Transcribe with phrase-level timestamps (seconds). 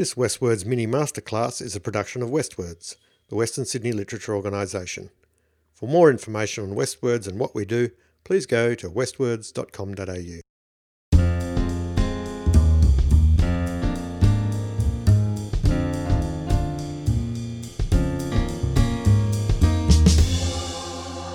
[0.00, 2.96] This Westwords mini masterclass is a production of Westwords,
[3.28, 5.10] the Western Sydney Literature Organisation.
[5.74, 7.90] For more information on Westwords and what we do,
[8.24, 10.40] please go to westwords.com.au.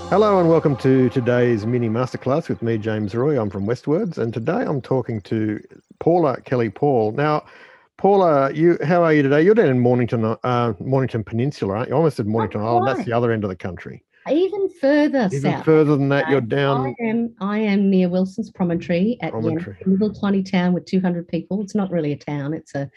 [0.09, 3.39] Hello and welcome to today's mini masterclass with me, James Roy.
[3.39, 5.61] I'm from Westwords, and today I'm talking to
[5.99, 7.11] Paula Kelly Paul.
[7.11, 7.45] Now,
[7.97, 9.41] Paula, you how are you today?
[9.41, 11.95] You're down in Mornington, uh, Mornington Peninsula, aren't you?
[11.95, 12.87] I almost said Mornington That's Island.
[12.87, 14.03] That's the other end of the country.
[14.29, 15.65] Even further Even south.
[15.65, 16.95] further than that, you're down.
[16.99, 20.73] I am I am near Wilson's Promontory at the end of a little tiny town
[20.73, 21.61] with 200 people.
[21.61, 22.89] It's not really a town; it's a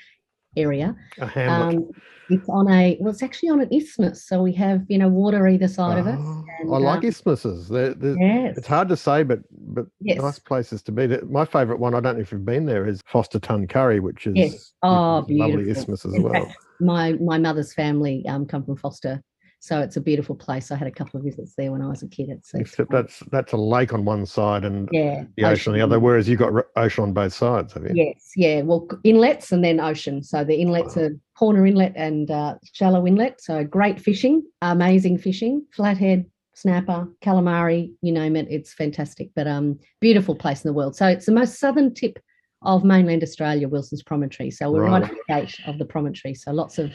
[0.57, 0.97] area.
[1.19, 1.77] A hamlet.
[1.77, 1.91] Um,
[2.31, 5.47] it's on a well, it's actually on an isthmus, so we have you know water
[5.49, 6.19] either side of us.
[6.21, 7.69] Oh, and, I like um, isthmuses.
[7.69, 10.21] They're, they're, Yes, It's hard to say, but but Yes.
[10.21, 11.07] nice places to be.
[11.23, 14.37] My favourite one, I don't know if you've been there, is Forster Tuncurry, which is
[14.37, 14.73] Yes.
[14.83, 16.33] Oh, lovely isthmus as In well.
[16.33, 19.23] fact, my my mother's family um, come from Foster,
[19.61, 20.71] so it's a beautiful place.
[20.71, 22.29] I had a couple of visits there when I was a kid.
[22.29, 25.79] It's, it's Except that's that's a lake on one side and yeah, the ocean on
[25.79, 27.91] the other, whereas you've got ocean on both sides, have you?
[27.95, 28.63] Yes, yeah.
[28.63, 30.23] Well, inlets and then ocean.
[30.23, 31.03] So the inlets Wow.
[31.05, 33.41] are Corner Inlet and uh, Shallow Inlet.
[33.41, 38.47] So great fishing, amazing fishing, flathead, snapper, calamari, you name it.
[38.51, 39.31] It's fantastic.
[39.37, 40.97] But um, beautiful place in the world.
[40.97, 42.19] So it's the most southern tip
[42.63, 44.51] of mainland Australia, Wilson's Promontory.
[44.51, 45.05] So we're right, Right.
[45.05, 46.35] at the gate of the promontory.
[46.35, 46.93] So lots of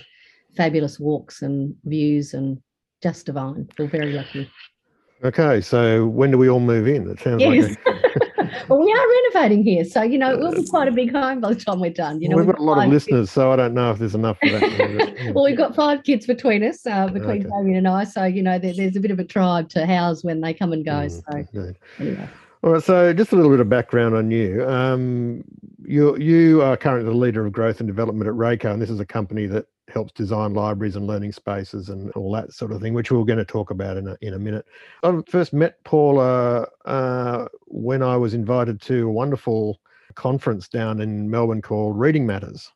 [0.55, 2.61] fabulous walks and views and
[3.01, 3.67] just divine.
[3.77, 4.49] We're very lucky.
[5.23, 7.07] Okay, so when do we all move in?
[7.07, 7.69] That sounds Yes.
[7.85, 7.85] like
[8.69, 11.39] well, we are renovating here, so you know it will be quite a big home
[11.41, 12.21] by the time we're done.
[12.21, 13.91] You a, know, we've got a lot of five kids- listeners, so I don't know
[13.91, 15.31] if there's enough for that.
[15.35, 17.49] well, we've got five kids between us, uh, between Okay.
[17.49, 18.03] Damien and I.
[18.03, 20.73] So, you know, there, there's a bit of a tribe to house when they come
[20.73, 20.91] and go.
[20.91, 21.77] Mm, So, okay.
[21.99, 22.29] anyway.
[22.63, 24.65] All right, so just a little bit of background on you.
[24.67, 25.43] Um,
[25.85, 28.99] you you are currently the leader of growth and development at Raeco, and this is
[29.01, 32.93] a company that helps design libraries and learning spaces and all that sort of thing,
[32.93, 34.65] which we're going to talk about in a, in a minute.
[35.03, 39.79] I first met Paula uh, when I was invited to a wonderful
[40.15, 42.71] conference down in Melbourne called Reading Matters,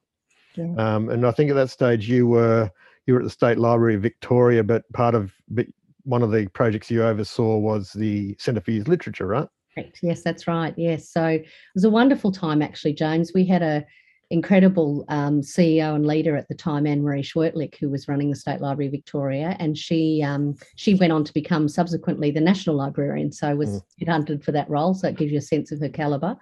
[0.56, 0.74] Yeah.
[0.78, 2.70] um, and I think at that stage you were
[3.06, 5.66] you were at the State Library of Victoria, but part of but
[6.04, 9.48] one of the projects you oversaw was the Centre for Youth Literature, right?
[9.74, 10.00] Correct.
[10.02, 10.74] Yes, that's right.
[10.78, 11.10] Yes.
[11.10, 13.32] So it was a wonderful time, actually, James.
[13.34, 13.86] We had a
[14.30, 18.36] incredible um, CEO and leader at the time, Anne Marie Schwirtlich, who was running the
[18.36, 22.76] State Library of Victoria, and she um, she went on to become subsequently the national
[22.76, 23.32] librarian.
[23.32, 24.94] So was hunted for that role.
[24.94, 26.36] So it gives you a sense of her caliber.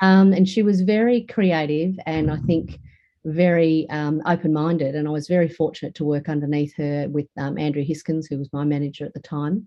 [0.00, 2.78] Um, and she was very creative, and I think
[3.24, 4.94] very um, open-minded.
[4.94, 8.52] And I was very fortunate to work underneath her with um, Andrew Hiskins, who was
[8.52, 9.66] my manager at the time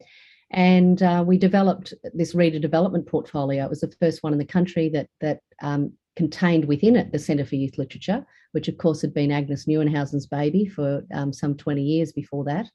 [0.54, 3.64] and uh, we developed this reader development portfolio.
[3.64, 7.20] It was the first one in the country that that um, contained within it the
[7.20, 11.56] Centre for Youth Literature, which of course had been Agnes Nieuwenhuizen's baby for um, some
[11.56, 12.70] 20 years before that.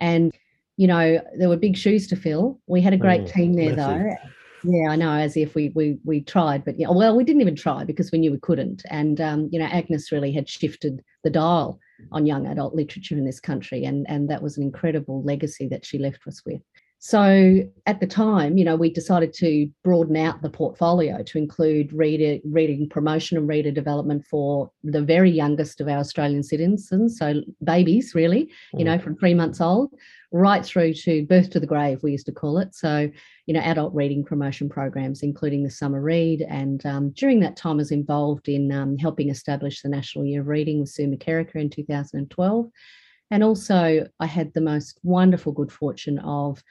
[0.00, 0.32] And
[0.76, 2.60] you know there were big shoes to fill.
[2.66, 4.02] We had a great Mm, team there massive.
[4.02, 4.16] though.
[4.64, 5.10] Yeah, I know.
[5.12, 8.18] As if we we we tried, but yeah, well, we didn't even try because we
[8.18, 8.82] knew we couldn't.
[8.90, 11.80] And um, you know, Agnes really had shifted the dial
[12.12, 15.84] on young adult literature in this country, and and that was an incredible legacy that
[15.84, 16.62] she left us with.
[17.04, 21.92] So at the time, you know, we decided to broaden out the portfolio to include
[21.92, 27.42] reader reading promotion and reader development for the very youngest of our Australian citizens, so
[27.64, 29.92] babies, really, you know, from three months old,
[30.30, 32.72] right through to birth to the grave, we used to call it.
[32.72, 33.10] So,
[33.46, 37.78] you know, adult reading promotion programs, including the summer read, and um, during that time,
[37.78, 41.56] I was involved in um, helping establish the National Year of Reading with Sue McKerracher
[41.56, 42.70] in 2012.
[43.32, 46.62] And also, I had the most wonderful good fortune of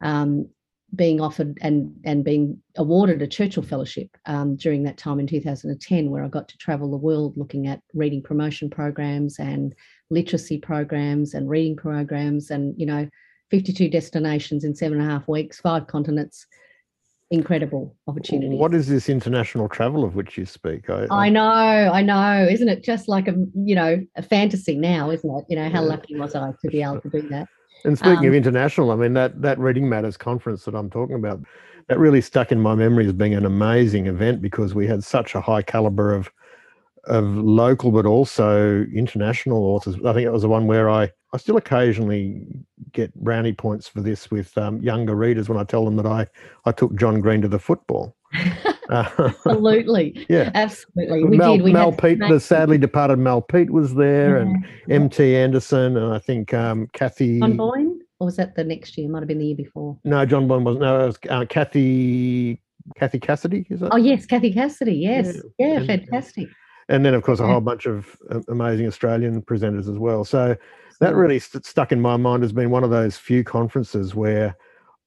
[0.00, 0.48] um,
[0.94, 6.10] being offered and and being awarded a Churchill Fellowship um, during that time in 2010,
[6.10, 9.74] where I got to travel the world looking at reading promotion programs and
[10.10, 13.08] literacy programs and reading programs, and you know,
[13.50, 16.46] 52 destinations in seven and a half weeks, five continents.
[17.30, 18.56] Incredible opportunity.
[18.56, 20.88] What is this international travel of which you speak?
[20.88, 22.48] I, I know, I know.
[22.50, 25.44] Isn't it just like a you know a fantasy now, isn't it?
[25.50, 25.88] You know, how Yeah.
[25.88, 27.46] lucky was I to be able to do that?
[27.84, 31.16] And speaking of Um, international, I mean that that Reading Matters conference that I'm talking
[31.16, 31.40] about,
[31.88, 35.34] that really stuck in my memory as being an amazing event because we had such
[35.34, 36.30] a high caliber of
[37.04, 39.94] of local but also international authors.
[40.04, 42.42] I think it was the one where I I still occasionally
[42.92, 46.26] get brownie points for this with um, younger readers when I tell them that I
[46.64, 48.16] I took John Green to the football.
[48.88, 49.08] Uh,
[49.46, 50.50] Absolutely, yeah.
[50.54, 51.24] absolutely.
[51.24, 51.62] We Mel, did.
[51.64, 54.94] We Mal Peet, the sadly departed Mal Peet was there, and Yeah.
[54.96, 57.38] MT Anderson, and I think um, Cathy.
[57.40, 59.08] John Boyne, or was that the next year?
[59.08, 59.98] Might have been the year before.
[60.04, 60.82] No, John Boyne wasn't.
[60.82, 62.60] No, it was uh, Cathy.
[62.96, 63.66] Cathy Cassidy.
[63.68, 63.92] Is that?
[63.92, 64.94] Oh yes, Cathy Cassidy.
[64.96, 66.48] Yes, yeah, and- fantastic.
[66.88, 68.16] and then of course a whole bunch of
[68.48, 70.24] amazing Australian presenters as well.
[70.24, 70.56] So
[71.00, 74.56] that really st- stuck in my mind as being one of those few conferences where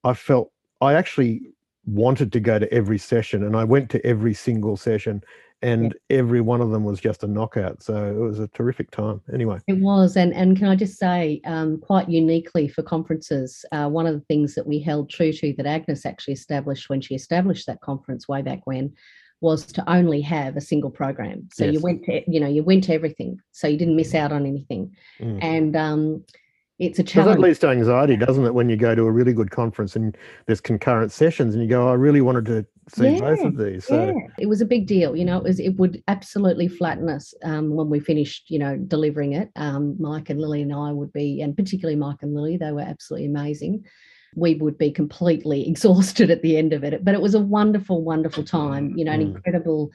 [0.04, 1.42] I felt I actually
[1.84, 5.22] wanted to go to every session, and I went to every single session,
[5.62, 6.18] and yeah.
[6.18, 7.82] every one of them was just a knockout.
[7.82, 9.20] So it was a terrific time.
[9.32, 13.88] Anyway, it was, and and can I just say, um, quite uniquely for conferences, uh,
[13.88, 17.14] one of the things that we held true to that Agnes actually established when she
[17.14, 18.92] established that conference way back when
[19.40, 21.48] was to only have a single program.
[21.52, 21.74] So yes.
[21.74, 24.46] you went to, you know, you went to everything, so you didn't miss out on
[24.46, 24.94] anything.
[25.20, 25.42] Mm.
[25.42, 26.24] And um,
[26.82, 27.36] it's a challenge.
[27.36, 28.54] That leads to anxiety, doesn't it?
[28.54, 31.88] When you go to a really good conference and there's concurrent sessions, and you go,
[31.88, 34.26] "I really wanted to see yeah, both of these." So yeah.
[34.38, 35.16] it was a big deal.
[35.16, 38.50] You know, it was it would absolutely flatten us um, when we finished.
[38.50, 39.50] You know, delivering it.
[39.56, 42.80] Um, Mike and Lily and I would be, and particularly Mike and Lily, they were
[42.80, 43.84] absolutely amazing
[44.34, 47.04] we would be completely exhausted at the end of it.
[47.04, 49.36] But it was a wonderful, wonderful time, you know, an mm.
[49.36, 49.90] incredible,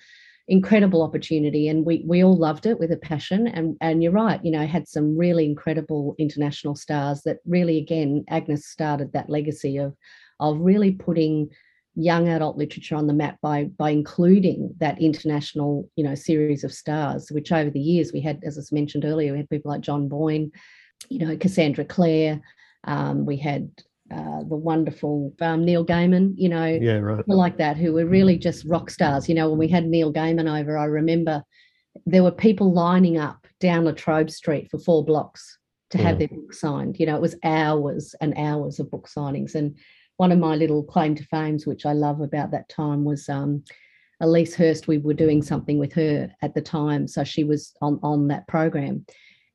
[0.48, 1.68] incredible opportunity.
[1.68, 3.48] And we we all loved it with a passion.
[3.48, 8.24] And and you're right, you know, had some really incredible international stars that really again,
[8.30, 9.96] Agnes started that legacy of
[10.40, 11.50] of really putting
[11.96, 16.72] young adult literature on the map by by including that international you know series of
[16.72, 19.82] stars which over the years we had as i mentioned earlier we had people like
[19.82, 20.52] john boyne
[21.10, 22.40] you know cassandra clare
[22.84, 23.72] um, we had
[24.10, 27.28] uh, the wonderful um, Neil Gaiman, you know, yeah, right.
[27.28, 29.28] like that, who were really just rock stars.
[29.28, 31.44] You know, when we had Neil Gaiman over, I remember
[32.06, 35.58] there were people lining up down La Trobe Street for four blocks
[35.90, 37.00] to have their book signed.
[37.00, 39.56] You know, it was hours and hours of book signings.
[39.56, 39.76] And
[40.18, 43.64] one of my little claim to fames, which I love about that time, was um,
[44.22, 44.88] Elise Hurst.
[44.88, 48.48] We were doing something with her at the time, so she was on on that
[48.48, 49.06] program,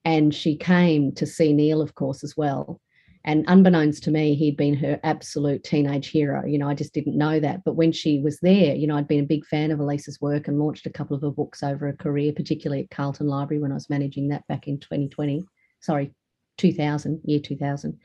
[0.04, 2.81] and she came to see Neil, of course, as well
[3.25, 6.45] and unbeknownst to me, he'd been her absolute teenage hero.
[6.45, 7.63] You know, I just didn't know that.
[7.65, 10.49] But when she was there, you know, I'd been a big fan of Elise's work
[10.49, 13.71] and launched a couple of her books over a career, particularly at Carlton Library when
[13.71, 15.45] I was managing that back in 2020.
[15.81, 16.13] Sorry,
[16.59, 17.99] 2000, year 2000.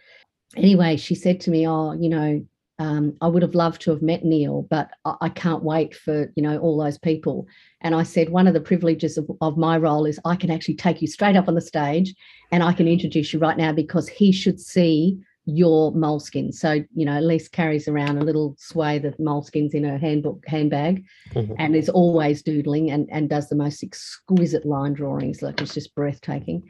[0.56, 2.46] Anyway, she said to me, Oh, you know,
[2.80, 6.32] um, I would have loved to have met Neil, but I, I, can't wait for
[6.36, 7.48] you know all those people.
[7.82, 10.76] And I said one of the privileges of, of my role is I can actually
[10.76, 12.14] take you straight up on the stage,
[12.52, 16.52] and I can introduce you right now because he should see your moleskin.
[16.52, 21.04] So you know, Elise carries around a little swathe of moleskins in her handbook handbag,
[21.32, 21.54] mm-hmm.
[21.58, 25.42] and is always doodling and and does the most exquisite line drawings.
[25.42, 26.70] Like it's just breathtaking.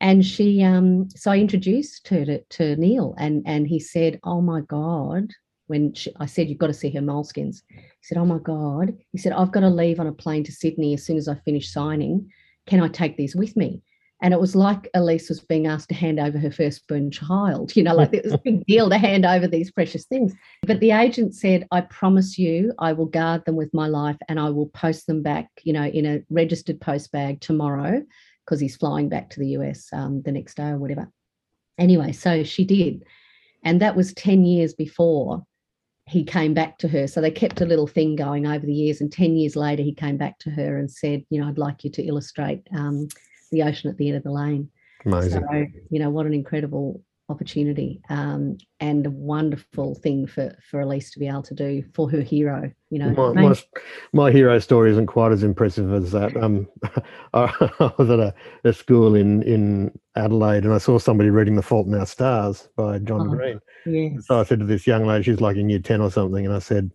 [0.00, 4.40] And she, um, so I introduced her to, to Neil, and and he said, "Oh
[4.40, 5.32] my God,
[5.68, 7.62] when she, I said, You've got to see her moleskins.
[7.70, 8.96] He said, Oh my God.
[9.12, 11.36] He said, I've got to leave on a plane to Sydney as soon as I
[11.36, 12.28] finish signing.
[12.66, 13.82] Can I take these with me?
[14.20, 17.76] And it was like Elise was being asked to hand over her firstborn child.
[17.76, 20.34] You know, like it was a big deal to hand over these precious things.
[20.66, 24.40] But the agent said, I promise you, I will guard them with my life and
[24.40, 28.02] I will post them back, you know, in a registered post bag tomorrow
[28.44, 31.08] because he's flying back to the US um, the next day or whatever.
[31.78, 33.04] Anyway, so she did.
[33.62, 35.44] And that was 10 years before
[36.08, 37.06] he came back to her.
[37.06, 39.00] So they kept a little thing going over the years.
[39.00, 41.84] And 10 years later, he came back to her and said, You know, I'd like
[41.84, 43.08] you to illustrate um,
[43.50, 44.70] the ocean at the end of the lane.
[45.04, 45.44] Amazing.
[45.50, 51.10] So, you know, what an incredible opportunity um, and a wonderful thing for for Elise
[51.10, 52.72] to be able to do for her hero.
[52.90, 53.54] You know, my, my,
[54.12, 56.36] my hero story isn't quite as impressive as that.
[56.36, 56.66] Um,
[57.34, 58.34] I was at a,
[58.64, 62.68] a, school in in Adelaide and I saw somebody reading *The Fault in Our Stars*
[62.76, 63.60] by John oh, Green.
[63.84, 64.26] Yes.
[64.26, 66.54] So I said to this young lady, she's like in year ten or something, and
[66.54, 66.90] I said,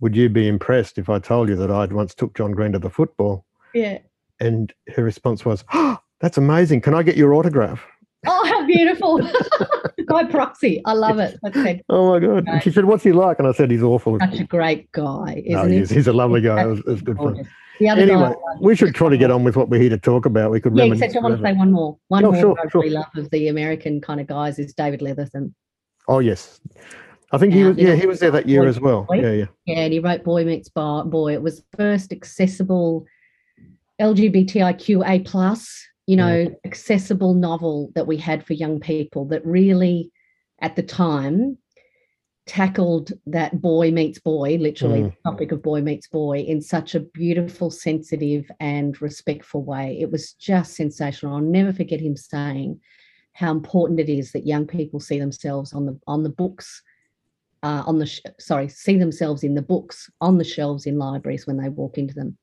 [0.00, 2.78] "Would you be impressed if I told you that I'd once took John Green to
[2.78, 3.98] the football?" Yeah.
[4.38, 6.82] And her response was, "Oh, that's amazing!
[6.82, 7.82] Can I get your autograph?"
[8.26, 9.20] Oh, how beautiful.
[10.08, 10.82] By proxy.
[10.84, 11.38] I love it.
[11.44, 12.46] I said, oh my God.
[12.46, 12.62] Great.
[12.62, 13.38] She said, What's he like?
[13.38, 14.18] And I said, He's awful.
[14.20, 15.42] Such a great guy.
[15.44, 15.78] Isn't no, he?
[15.78, 16.62] He's, he's a lovely guy.
[16.62, 17.48] It was, it was good fun.
[17.80, 20.50] anyway, guy, we should try to get on with what we're here to talk about.
[20.50, 21.98] We could Yeah, except I want to say one more.
[22.08, 22.82] One oh, more sure, I sure.
[22.82, 25.52] really love of the American kind of guys is David Levithan.
[26.08, 26.60] Oh, yes.
[27.32, 29.02] I think he was, yeah, he was there that year Boy as well.
[29.02, 29.20] Boy.
[29.20, 29.46] Yeah, yeah.
[29.64, 31.34] Yeah, and he wrote Boy Meets Bar, Boy.
[31.34, 33.04] It was first accessible
[34.00, 40.10] LGBTIQA plus you know, accessible novel that we had for young people that really,
[40.60, 41.58] at the time,
[42.46, 45.10] tackled that boy meets boy, literally mm.
[45.10, 49.98] the topic of boy meets boy, in such a beautiful, sensitive, and respectful way.
[50.00, 51.34] It was just sensational.
[51.34, 52.80] I'll never forget him saying
[53.32, 56.82] how important it is that young people see themselves on the on the books.
[57.62, 61.48] Uh, on the sh- sorry, see themselves in the books on the shelves in libraries
[61.48, 62.36] when they walk into them.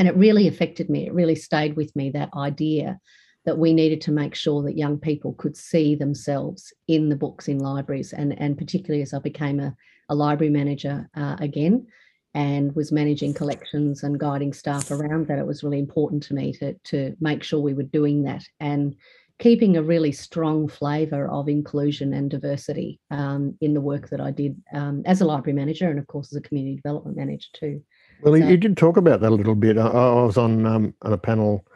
[0.00, 1.06] And it really affected me.
[1.06, 2.98] It really stayed with me that idea
[3.44, 7.48] that we needed to make sure that young people could see themselves in the books
[7.48, 8.14] in libraries.
[8.14, 9.76] And, and particularly as I became a,
[10.08, 11.86] a library manager uh, again,
[12.32, 16.54] and was managing collections and guiding staff around that, it was really important to me
[16.54, 18.96] to, to make sure we were doing that and
[19.38, 24.30] keeping a really strong flavour of inclusion and diversity um, in the work that I
[24.30, 27.82] did um, as a library manager and, of course, as a community development manager too.
[28.22, 29.78] Well, so, you did talk about that a little bit.
[29.78, 31.66] I, I was on um, on a panel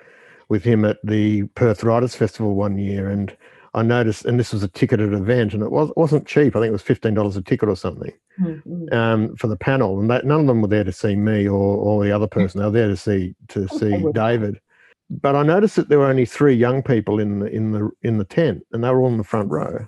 [0.48, 3.36] with him at the Perth Writers Festival one year, and
[3.74, 6.54] I noticed, and this was a ticketed event, and it was wasn't cheap.
[6.54, 8.94] I think it was fifteen dollars a ticket or something mm-hmm.
[8.94, 11.76] um, for the panel, and that, none of them were there to see me or,
[11.76, 12.60] or the other person.
[12.60, 14.60] They were there to see to see David.
[15.10, 18.18] But I noticed that there were only three young people in the in the in
[18.18, 19.86] the tent, and they were all in the front row.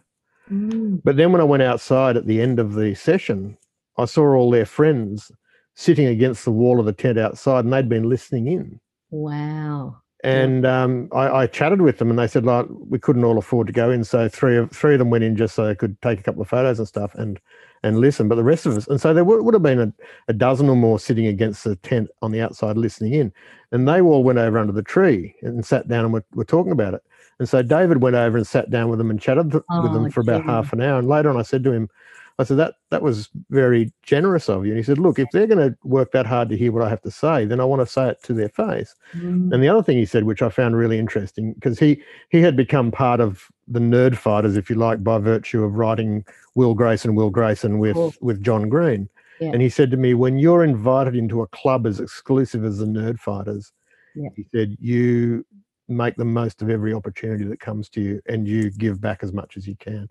[0.51, 1.01] Mm.
[1.05, 3.57] But then when I went outside at the end of the session,
[3.99, 5.31] I saw all their friends
[5.77, 8.81] sitting against the wall of the tent outside, and they'd been listening in.
[9.11, 9.99] Wow.
[10.25, 13.69] And um, I, I, chatted with them, and they said like we couldn't all afford
[13.69, 16.01] to go in, so three of three of them went in just so they could
[16.03, 17.39] take a couple of photos and stuff and
[17.85, 18.27] and listen.
[18.27, 19.93] But the rest of us, and so there would, would have been a,
[20.27, 23.33] a dozen or more sitting against the tent on the outside listening in,
[23.71, 26.73] and they all went over under the tree and sat down and were, were talking
[26.73, 27.03] about it.
[27.39, 29.93] And so David went over and sat down with them and chatted th- oh, with
[29.93, 30.99] them for about half an hour.
[30.99, 31.91] And later on, I said to him,
[32.39, 34.73] I said, that that was very generous of you.
[34.73, 36.89] And he said, look, if they're going to work that hard to hear what I
[36.91, 38.95] have to say, then I want to say it to their face.
[39.15, 39.53] Mm.
[39.53, 42.55] And the other thing he said, which I found really interesting, because he he had
[42.55, 47.15] become part of the nerd fighters, if you like, by virtue of writing Will Grayson,
[47.15, 48.13] Will Grayson with cool.
[48.21, 49.09] with John Green.
[49.41, 49.51] Yeah.
[49.53, 52.87] And he said to me, when you're invited into a club as exclusive as the
[52.87, 53.73] nerd fighters,
[54.15, 54.29] yeah.
[54.37, 55.45] he said, you
[55.89, 59.33] make the most of every opportunity that comes to you and you give back as
[59.33, 60.09] much as you can.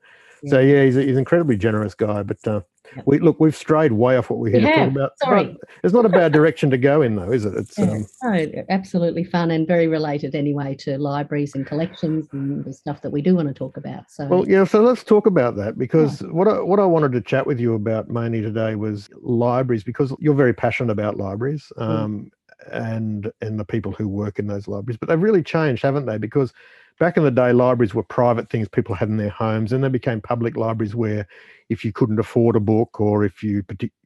[0.48, 2.22] So yeah, he's, a, he's an incredibly generous guy.
[2.24, 2.62] But uh,
[3.06, 5.18] we look, we've strayed way off what we're here to talk about.
[5.20, 7.56] Sorry, it's not a bad direction to go in, though, is it?
[7.56, 12.74] It's um, no, absolutely fun and very related anyway to libraries and collections and the
[12.74, 14.12] stuff that we do want to talk about.
[14.12, 14.66] So well, yeah.
[14.66, 16.28] So let's talk about that because yeah.
[16.28, 20.14] what I, what I wanted to chat with you about mainly today was libraries because
[20.20, 21.72] you're very passionate about libraries.
[21.78, 21.82] Mm.
[21.82, 22.30] Um, mm.
[22.72, 26.18] And and the people who work in those libraries, but they've really changed, haven't they?
[26.18, 26.54] Because
[27.00, 29.90] back in the day, libraries were private things people had in their homes, and they
[29.90, 31.28] became public libraries where,
[31.70, 33.64] if you couldn't afford a book or if you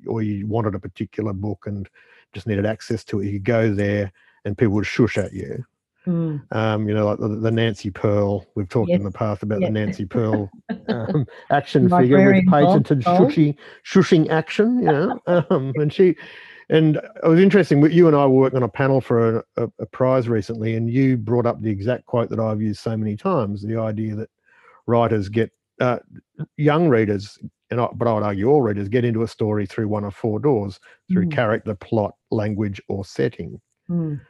[0.07, 1.89] or you wanted a particular book and
[2.33, 4.11] just needed access to it, you could go there
[4.45, 5.63] and people would shush at you.
[6.07, 6.41] Mm.
[6.55, 8.45] Um, you know, like the, the, Nancy Pearl.
[8.55, 10.49] We've talked in the past about the Nancy Pearl
[10.87, 14.79] um, action figure with patented shushing, shushing action.
[14.79, 16.15] You know, um, and she
[16.69, 17.89] and it was interesting.
[17.91, 20.89] You and I were working on a panel for a, a, a, prize recently, and
[20.89, 24.29] you brought up the exact quote that I've used so many times: the idea that
[24.85, 25.99] writers get uh,
[26.57, 27.39] young readers,
[27.71, 30.15] and I, but I would argue all readers get into a story through one of
[30.15, 30.79] four doors:
[31.11, 31.31] through mm.
[31.31, 33.59] character, plot, language, or setting.
[33.89, 34.21] Mm.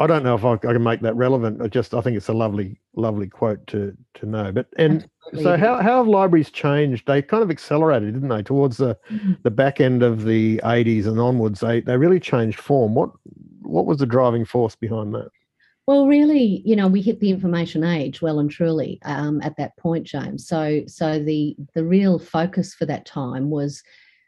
[0.00, 1.60] I don't know if I, I, can make that relevant.
[1.60, 4.52] I just I think it's a lovely, lovely quote to to know.
[4.52, 5.42] But and Absolutely.
[5.42, 7.06] so how how have libraries changed?
[7.06, 9.32] They kind of accelerated, didn't they, towards the mm-hmm.
[9.42, 11.60] the back end of the '80s and onwards?
[11.60, 12.94] They they really changed form.
[12.94, 13.10] What
[13.62, 15.30] what was the driving force behind that?
[15.88, 19.76] Well, really, you know, we hit the information age well and truly um, at that
[19.78, 20.46] point, James.
[20.46, 23.82] So so the the real focus for that time was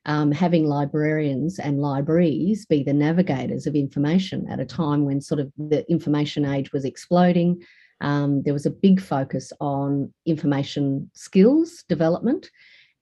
[0.06, 5.40] um, having librarians and libraries be the navigators of information at a time when sort
[5.40, 7.62] of the information age was exploding.
[8.00, 12.50] Um, there was a big focus on information skills development.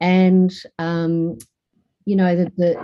[0.00, 1.38] And, um,
[2.04, 2.74] you know, the, the,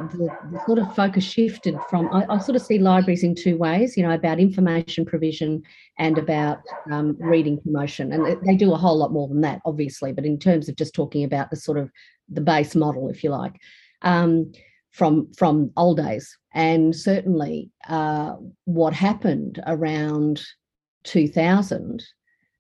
[0.53, 3.97] the, sort of focus shifted from, I, I, sort of see libraries in two ways,
[3.97, 5.63] you know, about information provision
[5.99, 6.59] and about
[6.93, 8.13] um, reading promotion.
[8.13, 10.95] And they do a whole lot more than that, obviously, but in terms of just
[10.95, 11.91] talking about the sort of
[12.29, 13.59] the base model, if you like
[14.05, 14.53] um,
[14.93, 16.37] from from old days.
[16.55, 20.43] And certainly, uh, what happened around
[21.03, 22.03] 2000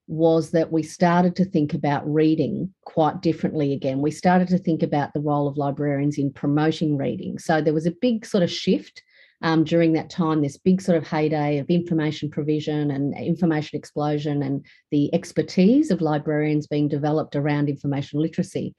[0.06, 4.02] was that we started to think about reading quite differently again.
[4.02, 7.38] We started to think about the role of librarians in promoting reading.
[7.38, 9.02] So there was a big sort of shift
[9.40, 14.42] um, during that time, this big sort of heyday of information provision and information explosion
[14.42, 18.74] and the expertise of librarians being developed around information literacy.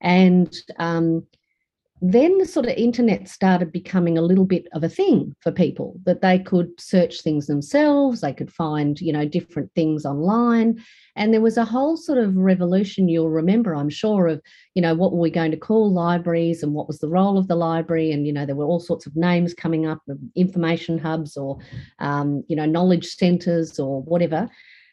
[0.00, 1.26] And um,
[2.04, 5.94] then the sort of internet started becoming a little bit of a thing for people
[6.04, 10.82] that they could search things themselves they could find you know different things online.
[11.14, 14.42] And there was a whole sort of revolution you'll remember i'm sure of
[14.74, 17.46] you know what were we going to call libraries and what was the role of
[17.46, 18.10] the library?
[18.10, 20.02] And you know there were all sorts of names coming up
[20.34, 21.58] information hubs or
[22.00, 24.48] um, you know knowledge centers or whatever.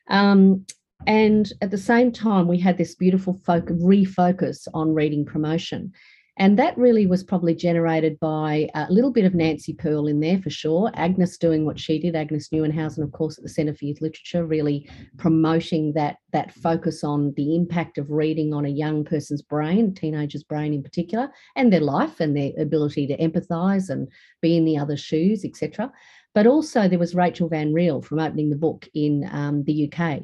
[0.09, 0.65] Um,
[1.07, 5.93] and at the same time we had this beautiful focus, refocus on reading promotion
[6.39, 10.41] And that really was probably generated by a little bit of Nancy Pearl in there
[10.41, 10.89] for sure.
[10.93, 14.45] Agnes doing what she did, Agnes Nieuwenhuizen, of course, at the Centre for Youth Literature,
[14.45, 19.93] really promoting that, that focus on the impact of reading on a young person's brain,
[19.93, 24.07] teenager's brain in particular, and their life and their ability to empathise and
[24.41, 25.91] be in the other shoes, etc.
[26.33, 30.21] But also there was Rachel Van Riel from opening the book in um, the UK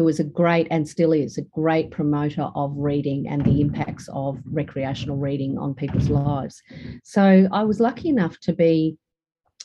[0.00, 4.08] who was a great and still is a great promoter of reading and the impacts
[4.14, 6.62] of recreational reading on people's lives.
[7.04, 8.96] So I was lucky enough to be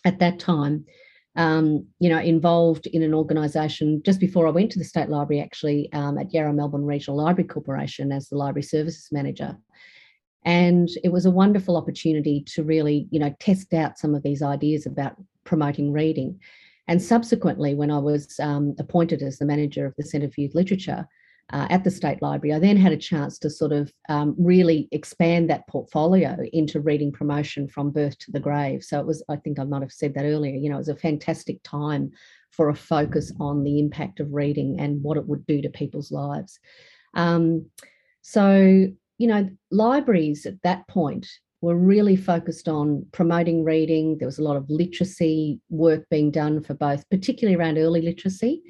[0.03, 0.83] at that time,
[1.37, 5.41] um, you know, involved in an organisation just before I went to the State Library,
[5.41, 9.55] actually um, at Yarra Melbourne Regional Library Corporation as the Library Services Manager.
[10.43, 14.41] And it was a wonderful opportunity to really, you know, test out some of these
[14.41, 15.15] ideas about
[15.45, 16.41] promoting reading.
[16.87, 20.55] And subsequently, when I was um, appointed as the manager of the Centre for Youth
[20.55, 21.07] Literature
[21.51, 24.87] uh, at the State Library, I then had a chance to sort of um, really
[24.91, 28.83] expand that portfolio into reading promotion from birth to the grave.
[28.83, 30.89] So it was, I think I might have said that earlier, you know, it was
[30.89, 32.11] a fantastic time
[32.51, 36.11] for a focus on the impact of reading and what it would do to people's
[36.11, 36.59] lives.
[37.13, 37.67] Um,
[38.21, 38.87] so,
[39.17, 41.27] you know, libraries at that point
[41.61, 44.17] were really focused on promoting reading.
[44.17, 48.61] There was a lot of literacy work being done for both, particularly around early literacy,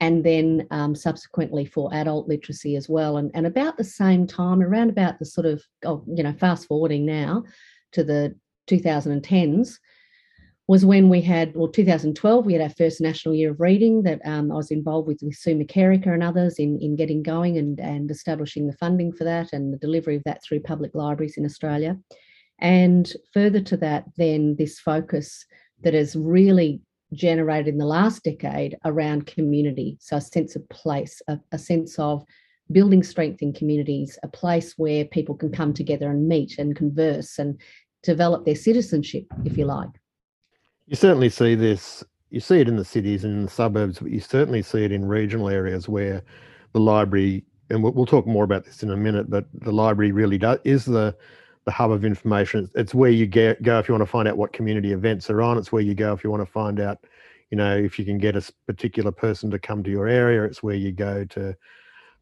[0.00, 3.16] and then um, subsequently for adult literacy as well.
[3.16, 6.66] And, and about the same time, around about the sort of, oh, you know, fast
[6.66, 7.44] forwarding now
[7.92, 8.36] to the
[8.68, 9.78] 2010s,
[10.66, 14.20] was when we had, well, 2012, we had our first National Year of Reading that
[14.24, 17.78] um, I was involved with, with Sue McKerracher and others in, in getting going and,
[17.80, 21.44] and establishing the funding for that and the delivery of that through public libraries in
[21.44, 21.98] Australia.
[22.60, 25.44] And further to that, then this focus
[25.82, 26.80] that has really
[27.12, 29.96] generated in the last decade around community.
[30.00, 32.24] So, a sense of place, a, a, sense of
[32.72, 37.38] building strength in communities, a place where people can come together and meet and converse
[37.38, 37.60] and
[38.02, 39.90] develop their citizenship, if you like.
[40.86, 44.10] You certainly see this, you see it in the cities and in the suburbs, but
[44.10, 46.22] you certainly see it in regional areas where
[46.72, 50.12] the library, and we'll, we'll talk more about this in a minute, but the library
[50.12, 51.16] really does, is the
[51.64, 52.70] the hub of information.
[52.74, 55.42] It's where you get, go if you want to find out what community events are
[55.42, 55.58] on.
[55.58, 56.98] It's where you go if you want to find out,
[57.50, 60.44] you know, if you can get a particular person to come to your area.
[60.44, 61.56] It's where you go to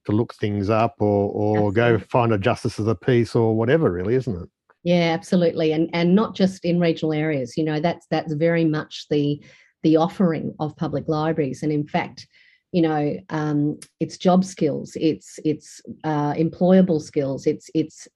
[0.04, 3.90] to look things up or or go find a justice of the peace or whatever.
[3.90, 4.48] Really, isn't it?
[4.84, 7.56] Yeah, absolutely, and and not just in regional areas.
[7.56, 9.42] You know, that's that's very much the
[9.82, 12.26] the offering of public libraries, and in fact
[12.72, 18.08] you know um, it's job skills it's it's uh, employable skills it's it's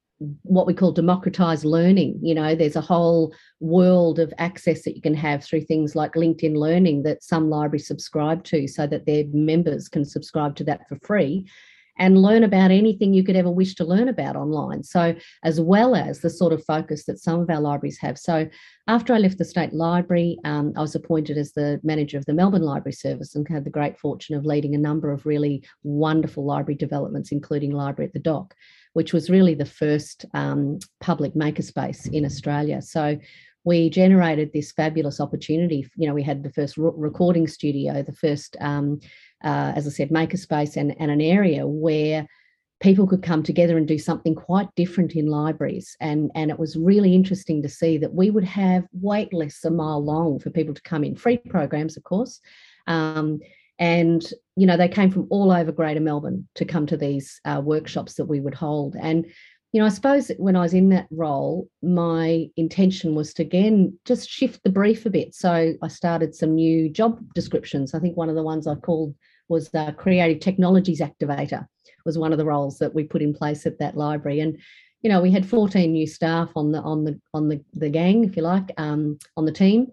[0.42, 2.18] what we call democratized learning.
[2.22, 6.14] You know, there's a whole world of access that you can have through things like
[6.14, 10.88] LinkedIn Learning that some libraries subscribe to so that their members can subscribe to that
[10.88, 11.46] for free
[11.98, 14.82] and learn about anything you could ever wish to learn about online.
[14.82, 18.18] So, as well as the sort of focus that some of our libraries have.
[18.18, 18.48] So,
[18.88, 22.35] after I left the State Library, um, I was appointed as the manager of the
[22.35, 26.44] Melbourne Library Service and had the great fortune of leading a number of really wonderful
[26.44, 28.54] library developments, including Library at the Dock
[28.96, 32.80] which was really the first um, public makerspace in Australia.
[32.80, 33.18] So
[33.62, 35.87] we generated this fabulous opportunity.
[35.96, 39.00] You know, we had the first re- recording studio, the first, um,
[39.44, 42.27] uh, as I said, makerspace, and, and an area where
[42.81, 45.96] people could come together and do something quite different in libraries.
[46.01, 49.70] And, and it was really interesting to see that we would have wait lists a
[49.70, 52.40] mile long for people to come in, free programs, of course.
[52.87, 53.40] Um,
[53.79, 57.61] and you know they came from all over greater melbourne to come to these uh,
[57.62, 59.27] workshops that we would hold and
[59.77, 63.93] you know i suppose when i was in that role my intention was to again
[64.07, 65.35] just shift the brief a bit.
[65.35, 67.93] So i started some new job descriptions.
[67.93, 69.15] I think one of the ones i called
[69.51, 71.67] was the creative technologies activator
[72.07, 74.41] was one of the roles that we put in place at that library.
[74.41, 74.59] And
[75.03, 78.25] you know we had 14 new staff on the on the on the, the gang
[78.25, 79.89] if you like um, on the team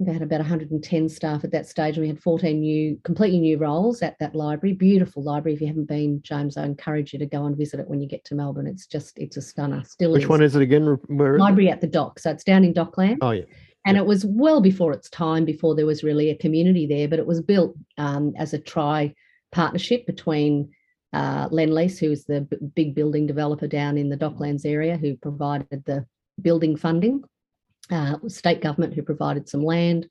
[0.00, 3.58] we had about 110 staff at that stage, and we had 14 new, completely new
[3.58, 4.72] roles at that library.
[4.72, 5.54] Beautiful library.
[5.54, 8.08] If you haven't been, James, I encourage you to go and visit it when you
[8.08, 8.66] get to Melbourne.
[8.66, 9.84] It's just, it's a stunner.
[9.84, 10.28] Still, which is.
[10.28, 10.98] one is it again?
[11.08, 11.72] Where library it?
[11.72, 12.18] at the dock.
[12.18, 13.18] So it's down in Dockland.
[13.20, 13.44] Oh yeah.
[13.84, 17.06] And it was well before its time, before there was really a community there.
[17.06, 19.14] But it was built um, as a tri
[19.52, 20.70] partnership between
[21.12, 25.16] uh, Lendlease, who is the b- big building developer down in the Docklands area, who
[25.16, 26.06] provided the
[26.40, 27.22] building funding
[27.90, 30.08] uh, state government who provided some land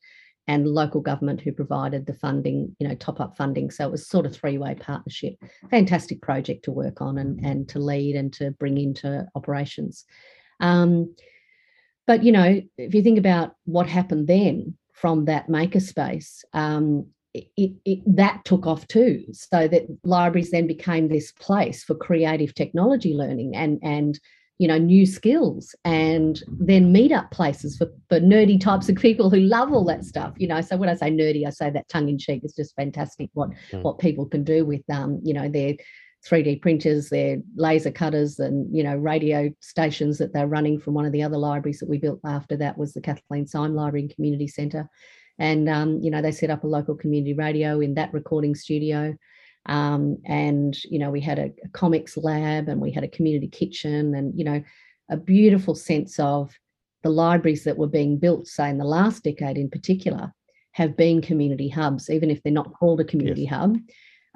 [0.47, 3.69] and local government who provided the funding, you know, top up funding.
[3.69, 5.35] So it was sort of three way partnership.
[5.69, 10.05] Fantastic project to work on and, and to lead and to bring into operations.
[10.59, 11.15] Um,
[12.07, 17.73] but, you know, if you think about what happened then from that makerspace, um, it,
[17.85, 19.25] it, that took off too.
[19.33, 24.19] So that libraries then became this place for creative technology learning and, and
[24.59, 29.29] you know new skills and then meet up places for, for nerdy types of people
[29.29, 30.61] who love all that stuff you know.
[30.61, 33.49] So when i say nerdy i say that tongue in cheek it's just fantastic what
[33.71, 33.81] mm.
[33.81, 35.75] what people can do with um you know their
[36.29, 41.05] 3d printers their laser cutters and you know radio stations that they're running from one
[41.05, 44.13] of the other libraries that we built after that was the kathleen syme library and
[44.13, 44.89] community centre.
[45.41, 49.15] And um, you know they set up a local community radio in that recording studio
[49.65, 53.47] um, and you know we had a, a, comics lab and we had a community
[53.47, 54.63] kitchen and you know
[55.09, 56.53] a beautiful sense of
[57.03, 60.33] the libraries that were being built say in the last decade in particular
[60.71, 63.51] have been community hubs even if they're not called a community yes.
[63.51, 63.77] hub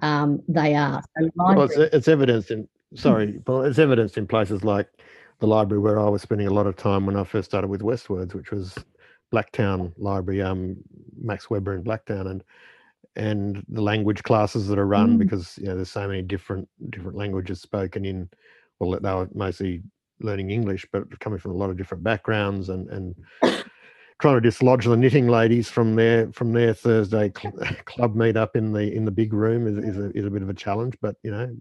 [0.01, 1.01] um, they are
[1.36, 4.88] well, it's, it's evidenced in sorry well it's evidenced in places like
[5.39, 7.81] the library where i was spending a lot of time when i first started with
[7.81, 8.75] westwords which was
[9.31, 10.75] blacktown library um,
[11.19, 12.43] max webber in blacktown and
[13.15, 15.19] and the language classes that are run mm.
[15.19, 18.30] because you know there's so many different different languages spoken in
[18.80, 19.82] well they were mostly
[20.19, 23.15] learning english but coming from a lot of different backgrounds and and
[24.19, 27.54] trying to dislodge the knitting ladies from their from their thursday cl-
[27.86, 30.41] club meet up in the in the big room is, is, a, is a bit
[30.41, 31.56] of a challenge but you know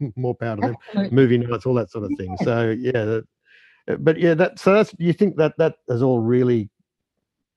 [0.16, 1.08] more power to them.
[1.12, 2.36] Movie nights all that sort of thing.
[2.42, 3.24] So yeah that,
[3.98, 6.68] but yeah that so that's you think that that has all really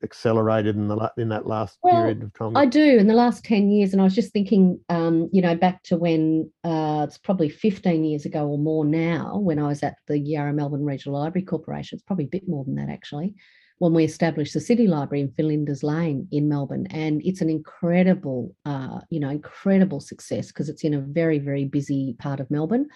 [0.04, 2.56] accelerated in the in that last well, period of time?
[2.56, 3.92] I do in the last 10 years.
[3.92, 8.04] And I was just thinking, um, you know, back to when uh, it's probably 15
[8.04, 11.96] years ago or more now, when I was at the Yarra Melbourne Regional Library Corporation.
[11.96, 13.36] It's probably a bit more than that actually.
[13.80, 18.54] When we established the City Library in Flinders Lane in Melbourne, and it's an incredible,
[18.66, 22.88] uh, you know, incredible success because it's in a very, very busy part of Melbourne.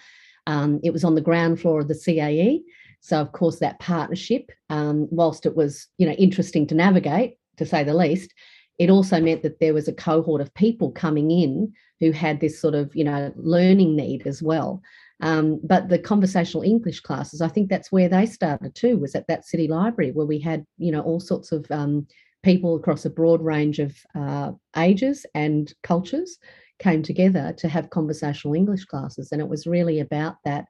[0.46, 2.60] Um, it was on the ground floor of the CAE,
[3.04, 7.66] so, of course, that partnership, um, whilst it was you know interesting to navigate, to
[7.66, 8.32] say the least,
[8.78, 12.58] it also meant that there was a cohort of people coming in who had this
[12.58, 14.80] sort of you know learning need as well.
[15.20, 19.26] Um, but the conversational English classes, I think that's where they started too, was at
[19.26, 22.06] that city library where we had you know all sorts of um,
[22.42, 26.38] people across a broad range of uh, ages and cultures
[26.78, 30.64] came together to have conversational English classes, and it was really about that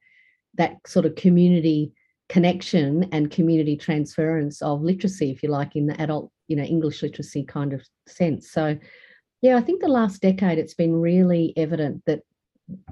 [0.54, 1.92] that sort of community
[2.28, 7.02] connection and community transference of literacy, if you like, in the adult, you know, English
[7.02, 8.50] literacy kind of sense.
[8.50, 8.78] So,
[9.42, 12.20] yeah, I think the last decade it's been really evident that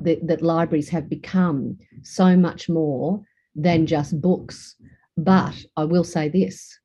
[0.03, 3.23] that, that libraries have become so much more
[3.55, 4.77] than just books.
[5.17, 6.79] But I will say this: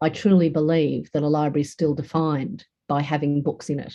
[0.00, 3.94] I truly believe that a library is still defined by having books in it.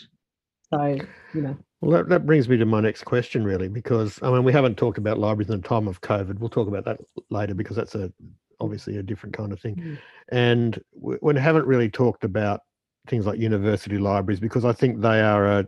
[0.73, 0.97] So,
[1.33, 1.57] you know.
[1.81, 4.77] Well, that, that brings me to my next question, really, because I mean, we haven't
[4.77, 6.39] talked about libraries in the time of COVID.
[6.39, 8.11] We'll talk about that later because that's a
[8.59, 9.75] obviously a different kind of thing.
[9.75, 9.97] Mm.
[10.29, 12.61] And we, we, haven't really talked about
[13.07, 15.67] things like university libraries because I think they are a,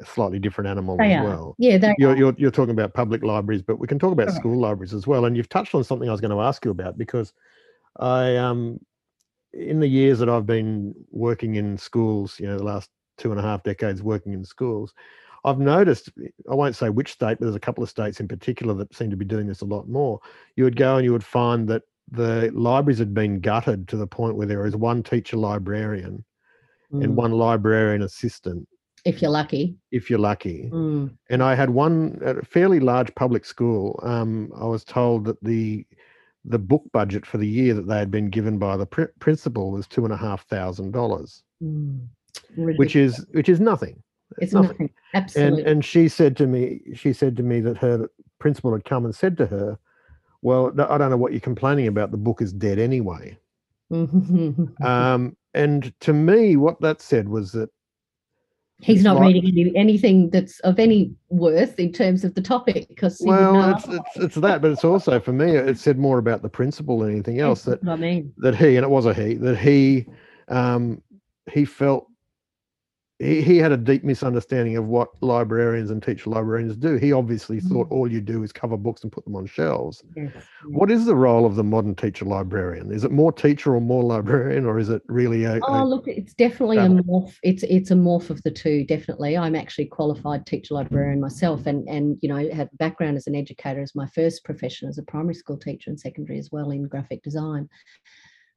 [0.00, 1.24] a slightly different animal they as are.
[1.24, 1.54] well.
[1.58, 4.94] Yeah, you're, you're, you're talking about public libraries, but we can talk about school libraries
[4.94, 5.26] as well.
[5.26, 7.34] And you've touched on something I was going to ask you about because
[7.98, 8.80] I um
[9.52, 13.40] in the years that I've been working in schools, you know, the last two and
[13.40, 14.94] a half decades working in schools,
[15.44, 16.10] I've noticed,
[16.50, 19.10] I won't say which state, but there's a couple of states in particular that seem
[19.10, 20.20] to be doing this a lot more.
[20.56, 24.06] You would go and you would find that the libraries had been gutted to the
[24.06, 26.24] point where there is one teacher librarian
[26.92, 27.04] mm.
[27.04, 28.66] and one librarian assistant.
[29.04, 29.76] If you're lucky.
[29.90, 30.68] If you're lucky.
[30.72, 31.16] Mm.
[31.30, 33.98] And I had one at a fairly large public school.
[34.02, 35.86] Um, I was told that the
[36.46, 39.70] the book budget for the year that they had been given by the pr- principal
[39.70, 42.00] was two and a half thousand dollars, mm.
[42.56, 44.02] which is which is nothing.
[44.38, 44.70] It's nothing.
[44.70, 44.90] nothing.
[45.14, 45.60] Absolutely.
[45.60, 49.04] And and she said to me, she said to me that her principal had come
[49.04, 49.78] and said to her,
[50.42, 52.10] "Well, I don't know what you're complaining about.
[52.10, 53.38] The book is dead anyway."
[53.90, 57.70] um, and to me, what that said was that
[58.80, 62.88] he's not like, reading any, anything that's of any worth in terms of the topic
[62.88, 66.42] because well it's, it's, it's that but it's also for me it said more about
[66.42, 68.32] the principal than anything else that I mean.
[68.38, 70.06] that he and it was a he that he
[70.48, 71.02] um
[71.52, 72.06] he felt
[73.20, 76.96] he, he had a deep misunderstanding of what librarians and teacher librarians do.
[76.96, 77.68] He obviously mm-hmm.
[77.68, 80.02] thought all you do is cover books and put them on shelves.
[80.16, 80.32] Yes.
[80.64, 82.90] What is the role of the modern teacher librarian?
[82.90, 85.60] Is it more teacher or more librarian, or is it really a?
[85.62, 87.34] Oh, a, look, it's definitely a morph.
[87.42, 88.84] It's it's a morph of the two.
[88.84, 93.36] Definitely, I'm actually qualified teacher librarian myself, and and you know have background as an
[93.36, 96.84] educator as my first profession as a primary school teacher and secondary as well in
[96.84, 97.68] graphic design.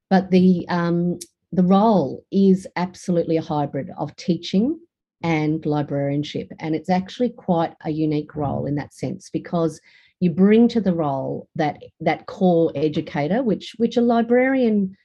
[0.09, 1.19] But the um,
[1.53, 4.79] the role is absolutely a hybrid of teaching
[5.21, 6.51] and librarianship.
[6.59, 9.79] And it's actually quite a unique role in that sense because
[10.19, 14.97] you bring to the role that that core educator, which which a librarian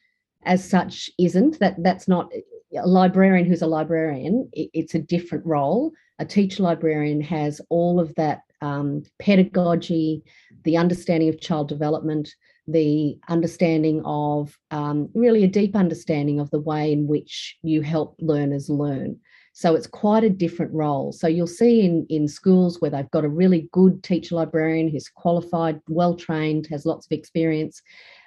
[0.44, 1.58] as such isn't.
[1.58, 2.32] That that's not
[2.74, 4.48] a librarian who's a librarian.
[4.54, 5.92] It, it's a different role.
[6.18, 10.22] A teacher librarian has all of that um, pedagogy,
[10.64, 12.34] the understanding of child development,
[12.68, 18.14] the understanding of um, really a deep understanding of the way in which you help
[18.20, 19.18] learners learn.
[19.54, 21.10] So it's quite a different role.
[21.10, 25.08] So you'll see in, in schools where they've got a really good teacher librarian who's
[25.08, 27.82] qualified, well trained, has lots of experience,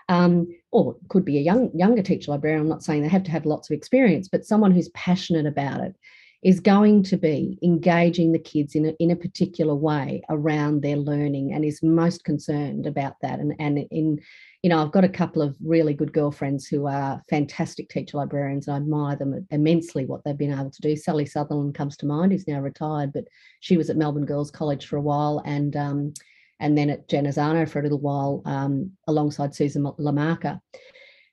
[0.10, 2.64] um, or could be a young younger teacher librarian.
[2.64, 5.80] I'm not saying they have to have lots of experience, but someone who's passionate about
[5.82, 5.96] it
[6.44, 10.96] is going to be engaging the kids in a, in a particular way around their
[10.98, 13.40] learning and is most concerned about that.
[13.40, 14.20] And, and in,
[14.64, 18.68] you know, I've got a couple of really good girlfriends who are fantastic teacher librarians.
[18.68, 20.96] And I admire them immensely what they've been able to do.
[20.96, 23.26] Sally Sutherland comes to mind, who's now retired, but
[23.60, 26.14] she was at Melbourne Girls College for a while and um,
[26.60, 30.62] and then at Genazzano for a little while um, alongside Susan La Marca.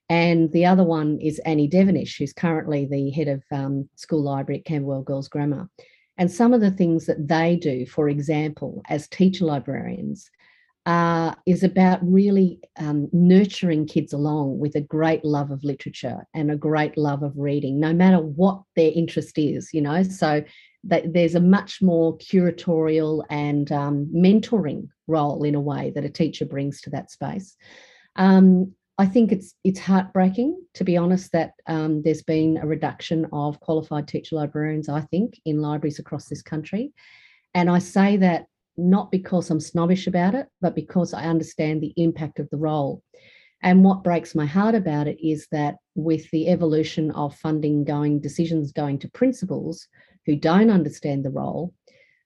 [0.09, 4.61] And the other one is Annie Devonish, who's currently the head of um, school library
[4.61, 5.69] at Camberwell Girls Grammar.
[6.17, 10.31] And some of the things that they do, for example, as teacher librarians,
[10.87, 16.51] uh, is about really um, nurturing kids along with a great love of literature and
[16.51, 20.03] a great love of reading, no matter what their interest is, you know.
[20.03, 20.43] So
[20.85, 26.11] that there's a much more curatorial and um, mentoring role in a way that a
[26.11, 27.55] teacher brings to that space.
[28.17, 33.27] Um, I think it's it's heartbreaking, to be honest, that um, there's been a reduction
[33.33, 34.89] of qualified teacher librarians.
[34.89, 36.93] I think in libraries across this country,
[37.55, 41.95] and I say that not because I'm snobbish about it, but because I understand the
[41.97, 43.03] impact of the role.
[43.63, 48.21] And what breaks my heart about it is that with the evolution of funding going,
[48.21, 49.89] decisions going to principals
[50.27, 51.75] who don't understand the role,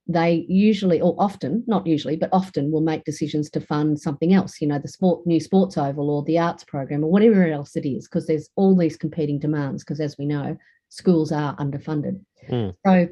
[0.08, 4.60] they usually or often not usually but often will make decisions to fund something else
[4.60, 7.86] you know the sport new sports oval or the arts program or whatever else it
[7.86, 10.56] is because there's all these competing demands because as we know
[10.88, 12.74] schools are underfunded mm.
[12.84, 13.08] so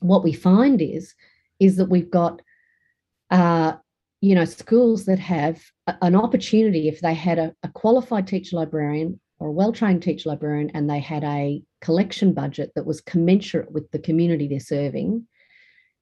[0.00, 1.14] what we find is
[1.60, 2.42] is that we've got
[3.30, 3.74] uh,
[4.20, 8.56] you know schools that have a, an opportunity if they had a, a qualified teacher
[8.56, 13.70] librarian or a well-trained teacher librarian and they had a collection budget that was commensurate
[13.70, 15.24] with the community they're serving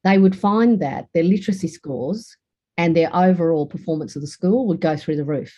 [0.05, 2.37] they would find that their literacy scores
[2.77, 5.55] and their overall performance of the school would go through the roof,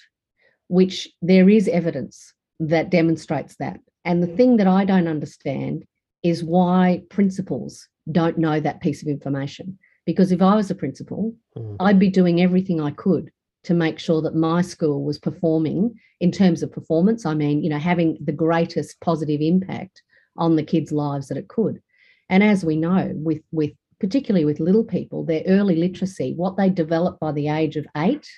[0.68, 3.80] which there is evidence that demonstrates that.
[4.04, 5.84] And the thing that I don't understand
[6.22, 9.78] is why principals don't know that piece of information.
[10.04, 11.76] Because if I was a principal, mm.
[11.80, 13.30] I'd be doing everything I could
[13.64, 17.26] to make sure that my school was performing in terms of performance.
[17.26, 20.02] I mean, you know, having the greatest positive impact
[20.36, 21.82] on the kids' lives that it could.
[22.28, 26.68] And as we know, with with particularly with little people, their early literacy, what they
[26.68, 28.28] develop by the age of eight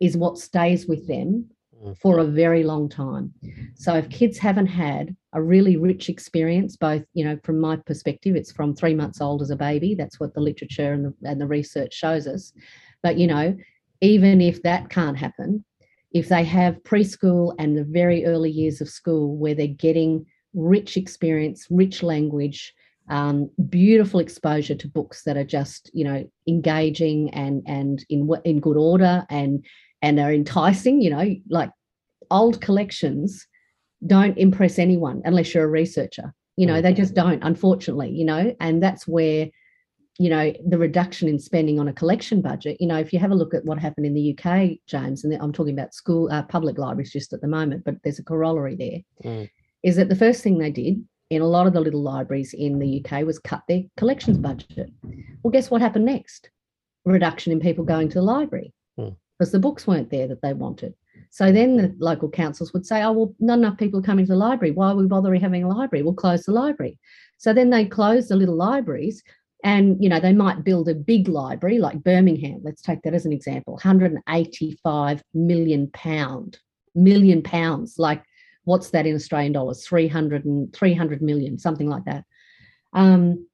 [0.00, 1.48] is what stays with them
[1.84, 1.96] mm.
[1.98, 3.32] for a very long time.
[3.74, 8.36] So if kids haven't had a really rich experience, both, you know, from my perspective,
[8.36, 9.94] it's from three months old as a baby.
[9.94, 12.52] That's what the literature and the, and the research shows us.
[13.02, 13.56] But, you know,
[14.00, 15.64] even if that can't happen,
[16.12, 20.96] if they have preschool and the very early years of school where they're getting rich
[20.96, 22.72] experience, rich language,
[23.10, 28.60] um, beautiful exposure to books that are just you know engaging and and in in
[28.60, 29.64] good order and
[30.02, 31.70] and are enticing you know like
[32.30, 33.46] old collections
[34.06, 38.54] don't impress anyone unless you're a researcher you know they just don't unfortunately you know
[38.60, 39.48] and that's where
[40.18, 43.30] you know the reduction in spending on a collection budget you know if you have
[43.30, 46.42] a look at what happened in the uk james and i'm talking about school uh,
[46.42, 49.32] public libraries just at the moment but there's a corollary there.
[49.32, 49.50] Mm.
[49.84, 52.78] Is that the first thing they did in a lot of the little libraries in
[52.78, 54.90] the UK was cut their collections budget.
[55.42, 56.50] Well, guess what happened next?
[57.06, 59.10] A reduction in people going to the library hmm.
[59.38, 60.94] because the books weren't there that they wanted.
[61.30, 64.38] So then the local councils would say, oh, well, not enough people coming to the
[64.38, 64.72] library.
[64.72, 66.02] Why are we bothering having a library?
[66.02, 66.98] We'll close the library.
[67.36, 69.22] So then they close the little libraries
[69.64, 72.60] and, you know, they might build a big library like Birmingham.
[72.62, 76.58] Let's take that as an example 185 million pound,
[76.94, 77.96] million pounds.
[77.98, 78.22] Like
[78.68, 79.86] what's that in Australian dollars?
[79.86, 82.24] 300 and 300 million, something like that.
[82.92, 83.48] Um,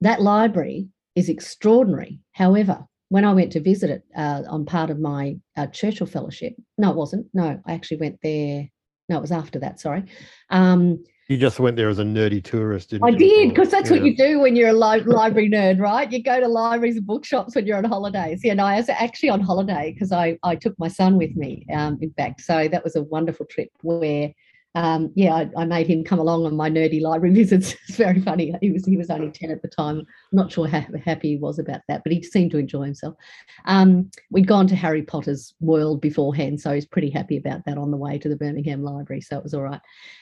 [0.00, 2.18] that library is extraordinary.
[2.32, 6.54] However, when I went to visit it uh, on part of my uh, Churchill Fellowship,
[6.76, 7.26] no, it wasn't.
[7.32, 8.68] No, I actually went there.
[9.08, 9.78] No, it was after that.
[9.78, 10.04] Sorry.
[10.50, 13.14] Um, you just went there as a nerdy tourist, didn't I you?
[13.14, 13.98] I did, because that's yeah.
[13.98, 16.10] what you do when you're a li- library nerd, right?
[16.10, 18.40] You go to libraries and bookshops when you're on holidays.
[18.42, 21.66] Yeah, no, I was actually on holiday because I, I took my son with me,
[21.72, 22.40] um, in fact.
[22.40, 24.32] So that was a wonderful trip where
[24.78, 27.74] um, yeah, I, I, made him come along on my nerdy library visits.
[27.88, 28.54] It's very funny.
[28.60, 29.98] He was he was only ten at the time.
[29.98, 33.16] I'm not sure how happy he was about that, but he seemed to enjoy himself.
[33.64, 37.90] Um, we'd gone to Harry Potter's world beforehand, so he's pretty happy about that on
[37.90, 39.20] the way to the Birmingham Library.
[39.20, 39.80] So it was all right.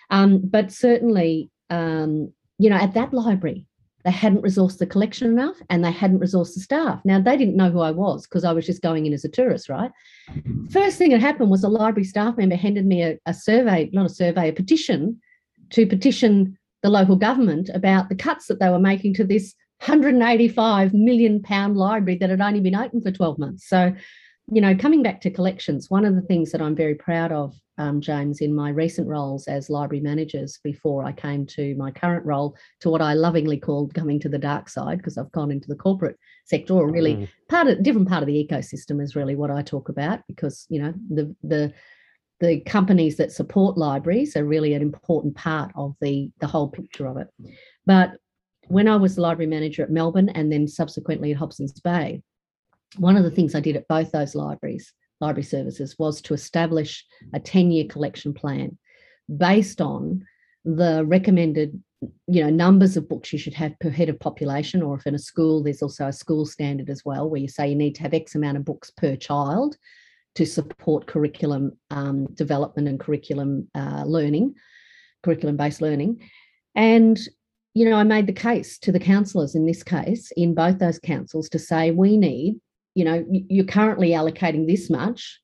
[0.09, 3.67] Um, but certainly, um, you know, at that library,
[4.07, 7.01] they hadn't resourced the collection enough and they hadn't resourced the staff.
[7.05, 9.29] Now, they didn't know who I was because I was just going in as a
[9.29, 9.91] tourist, right?
[10.31, 10.67] Mm-hmm.
[10.67, 14.07] First thing that happened was a library staff member handed me a, a survey, not
[14.07, 15.21] a survey, a petition
[15.71, 20.95] to petition the local government about the cuts that they were making to this 185
[20.95, 23.69] million pound library that had only been open for 12 months.
[23.69, 23.93] So,
[24.49, 27.55] you know, coming back to collections, one of the things that I'm very proud of
[27.79, 32.25] um, James, in my recent roles as library managers before I came to my current
[32.25, 35.69] role, to what I lovingly called coming to the dark side, because I've gone into
[35.69, 37.29] the corporate sector, or really mm.
[37.49, 40.81] part of different part of the ecosystem is really what I talk about, because you
[40.81, 41.73] know the the
[42.41, 47.07] the companies that support libraries are really an important part of the the whole picture
[47.07, 47.29] of it.
[47.85, 48.13] But
[48.69, 52.23] when I was the library manager at Melbourne and then subsequently at Hobsons Bay,
[52.97, 57.05] one of the things I did at both those libraries library services was to establish
[57.33, 58.77] a 10 year collection plan
[59.35, 60.25] based on
[60.65, 61.83] the recommended
[62.27, 65.15] you know numbers of books you should have per head of population or if in
[65.15, 68.03] a school there's also a school standard as well where you say you need to
[68.03, 69.77] have x amount of books per child
[70.35, 74.55] to support curriculum um, development and curriculum uh, learning
[75.23, 76.21] curriculum based learning.
[76.75, 77.19] And
[77.73, 80.99] you know i made the case to the councillors in this case in both those
[80.99, 82.59] councils to say we need
[82.97, 85.39] you know, you're currently allocating this much.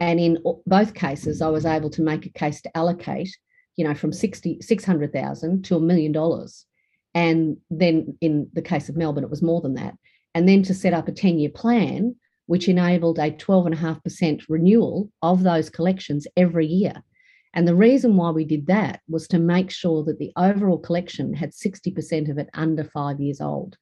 [0.00, 3.30] And in both cases, I was able to make a case to allocate,
[3.76, 6.66] you know, from 60, 600,000 to a million dollars.
[7.14, 9.94] And then in the case of Melbourne, it was more than that.
[10.34, 12.16] And then to set up a 10 year plan,
[12.46, 17.04] which enabled a 12.5% renewal of those collections every year.
[17.54, 21.32] And the reason why we did that was to make sure that the overall collection
[21.34, 23.76] had 60% of it under five years old.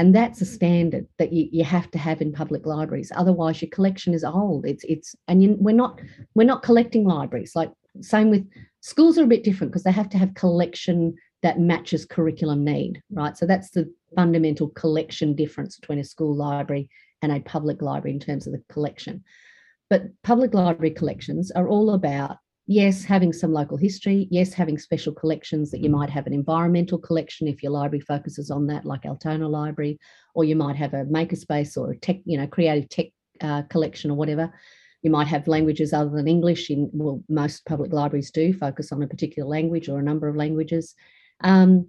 [0.00, 3.12] And that's a standard that you, you have to have in public libraries.
[3.14, 4.64] Otherwise, your collection is old.
[4.64, 6.00] It's it's and you, we're not
[6.34, 7.52] we're not collecting libraries.
[7.54, 8.48] Like same with
[8.80, 13.02] schools are a bit different because they have to have collection that matches curriculum need,
[13.10, 13.36] right?
[13.36, 16.88] So that's the fundamental collection difference between a school library
[17.20, 19.22] and a public library in terms of the collection.
[19.90, 22.38] But public library collections are all about
[22.70, 26.98] yes, having some local history, yes, having special collections that you might have an environmental
[26.98, 29.98] collection if your library focuses on that, like Altona Library,
[30.34, 33.06] or you might have a makerspace or a tech, you know, creative tech
[33.40, 34.54] uh, collection or whatever.
[35.02, 36.70] You might have languages other than English.
[36.70, 40.36] In well, most public libraries do focus on a particular language or a number of
[40.36, 40.94] languages.
[41.42, 41.88] Um,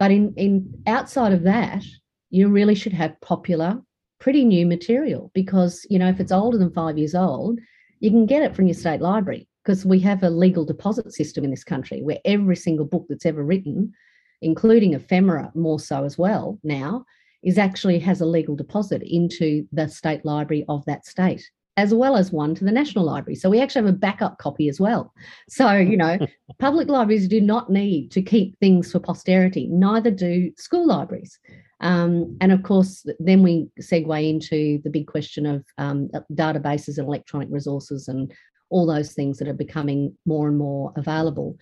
[0.00, 1.84] but in in outside of that,
[2.30, 3.80] you really should have popular,
[4.18, 7.60] pretty new material because you know if it's older than five years old,
[8.00, 11.42] you can get it from your state library because we have a legal deposit system
[11.42, 13.92] in this country where every single book that's ever written,
[14.40, 17.04] including ephemera more so as well now,
[17.42, 22.16] is actually has a legal deposit into the state library of that state as well
[22.16, 23.34] as one to the National Library.
[23.34, 25.12] So we actually have a backup copy as well.
[25.46, 26.16] So, you know,
[26.58, 31.38] public libraries do not need to keep things for posterity, neither do school libraries.
[31.80, 37.06] Um, and of course, then we segue into the big question of um, databases and
[37.06, 38.32] electronic resources and
[38.70, 41.56] all those things that are becoming more and more available.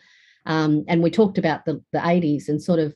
[0.46, 2.94] Um, and we talked about the, the 80s and sort of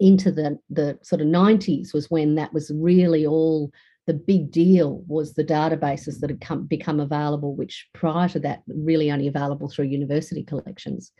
[0.00, 3.70] into the, the sort of 90s was when that was really all
[4.06, 8.62] the big deal was the databases that had come, become available, which prior to that
[8.66, 11.12] really only available through university collections.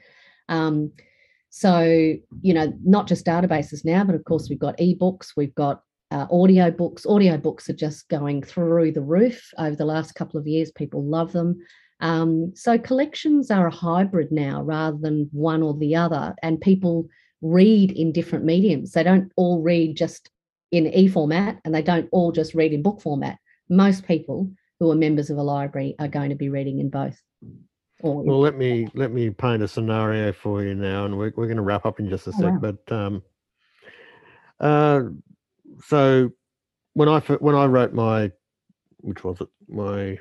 [0.48, 0.92] Um,
[1.48, 1.82] so,
[2.42, 6.26] you know, not just databases now, but of course we've got ebooks, we've got uh,
[6.30, 7.06] audio books.
[7.06, 10.70] Audio books are just going through the roof over the last couple of years.
[10.70, 11.58] People love them.
[12.04, 17.08] Um, so collections are a hybrid now rather than one or the other, and people
[17.40, 18.92] read in different mediums.
[18.92, 20.30] They don't all read just
[20.70, 23.38] in e format and they don't all just read in book format.
[23.70, 27.18] Most people who are members of a library are going to be reading in both.
[28.02, 31.56] well, let me let me paint a scenario for you now, and we're, we're going
[31.56, 32.52] to wrap up in just a oh, sec.
[32.52, 32.58] wow.
[32.60, 33.22] But um,
[34.60, 35.00] uh,
[35.86, 36.30] so
[36.92, 38.30] when I when I wrote my,
[38.98, 40.18] which was it, my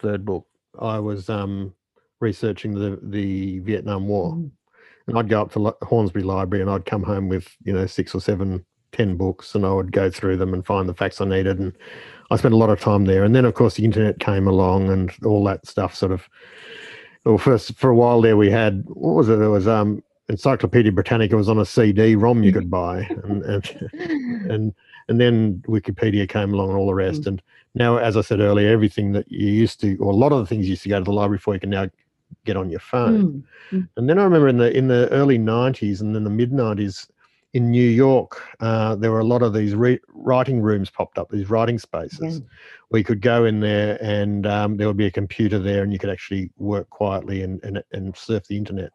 [0.00, 0.46] third book,
[0.78, 1.74] I was um,
[2.20, 4.50] researching the the Vietnam War, mm.
[5.06, 8.14] and I'd go up to Hornsby Library and I'd come home with you know six
[8.14, 11.24] or seven, ten books, and I would go through them and find the facts I
[11.24, 11.72] needed, and
[12.30, 13.24] I spent a lot of time there.
[13.24, 16.28] And then of course the internet came along and all that stuff sort of.
[17.24, 19.38] Well, first for a while there we had what was it?
[19.38, 23.90] There was um Encyclopedia Britannica was on a CD-ROM you could buy, and and
[24.50, 24.74] and
[25.10, 27.22] and then Wikipedia came along and all the rest.
[27.22, 27.26] Mm.
[27.26, 27.42] And
[27.74, 30.46] now, as I said earlier, everything that you used to, or a lot of the
[30.46, 31.88] things you used to go to the library for, you can now
[32.46, 33.44] get on your phone.
[33.72, 33.88] Mm.
[33.96, 37.08] And then I remember in the in the early '90s and then the mid '90s
[37.52, 41.28] in New York, uh, there were a lot of these re- writing rooms popped up,
[41.30, 42.46] these writing spaces, yeah.
[42.88, 45.92] where you could go in there and um, there would be a computer there, and
[45.92, 48.92] you could actually work quietly and and, and surf the internet.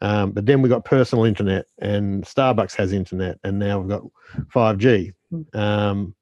[0.00, 4.02] Um, but then we got personal internet, and Starbucks has internet, and now we've got
[4.54, 5.12] 5G.
[5.54, 6.14] Um,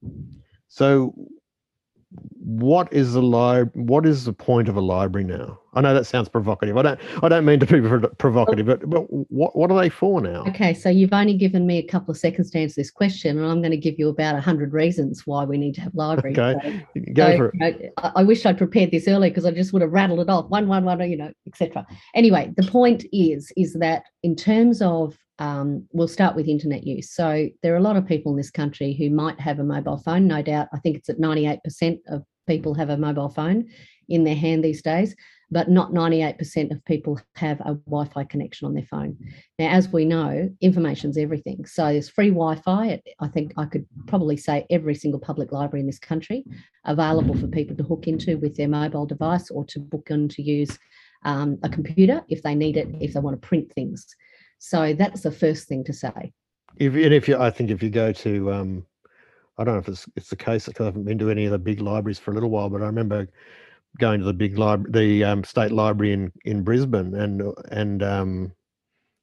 [0.68, 1.14] so,
[2.38, 5.61] what is the li- What is the point of a library now?
[5.75, 6.77] I know that sounds provocative.
[6.77, 7.01] I don't.
[7.23, 7.81] I don't mean to be
[8.18, 9.01] provocative, but but
[9.31, 10.45] what what are they for now?
[10.49, 13.47] Okay, so you've only given me a couple of seconds to answer this question, and
[13.51, 16.39] I'm going to give you about a hundred reasons why we need to have libraries.
[16.39, 17.55] Okay, So- go so, for it.
[17.55, 20.20] you know, I, I wish I'd prepared this earlier because I just would have rattled
[20.20, 21.87] it off one, one, one, you know, etc.
[22.14, 27.11] Anyway, the point is, is that in terms of, um, we'll start with internet use.
[27.11, 29.97] So there are a lot of people in this country who might have a mobile
[29.97, 30.27] phone.
[30.29, 33.68] No doubt, I think it's at 98% of people have a mobile phone
[34.09, 35.16] in their hand these days,
[35.53, 39.18] but not 98% of people have a Wi-Fi connection on their phone.
[39.59, 41.66] Now, as we know, information's everything.
[41.66, 43.03] So there's free Wi-Fi.
[43.20, 46.44] I think I could probably say every single public library in this country
[46.86, 50.42] available for people to hook into with their mobile device or to book in to
[50.42, 50.78] use
[51.26, 54.07] um, a computer if they need it, if they want to print things.
[54.59, 56.32] So that's the first thing to say.
[56.76, 58.86] If and if you, I think if you go to, um,
[59.59, 61.53] I don't know if it's it's the case because I haven't been to any of
[61.53, 63.28] the big libraries for a little while, but I remember
[63.99, 64.90] going to the big library,
[65.20, 68.53] the um, state library in in Brisbane, and and um,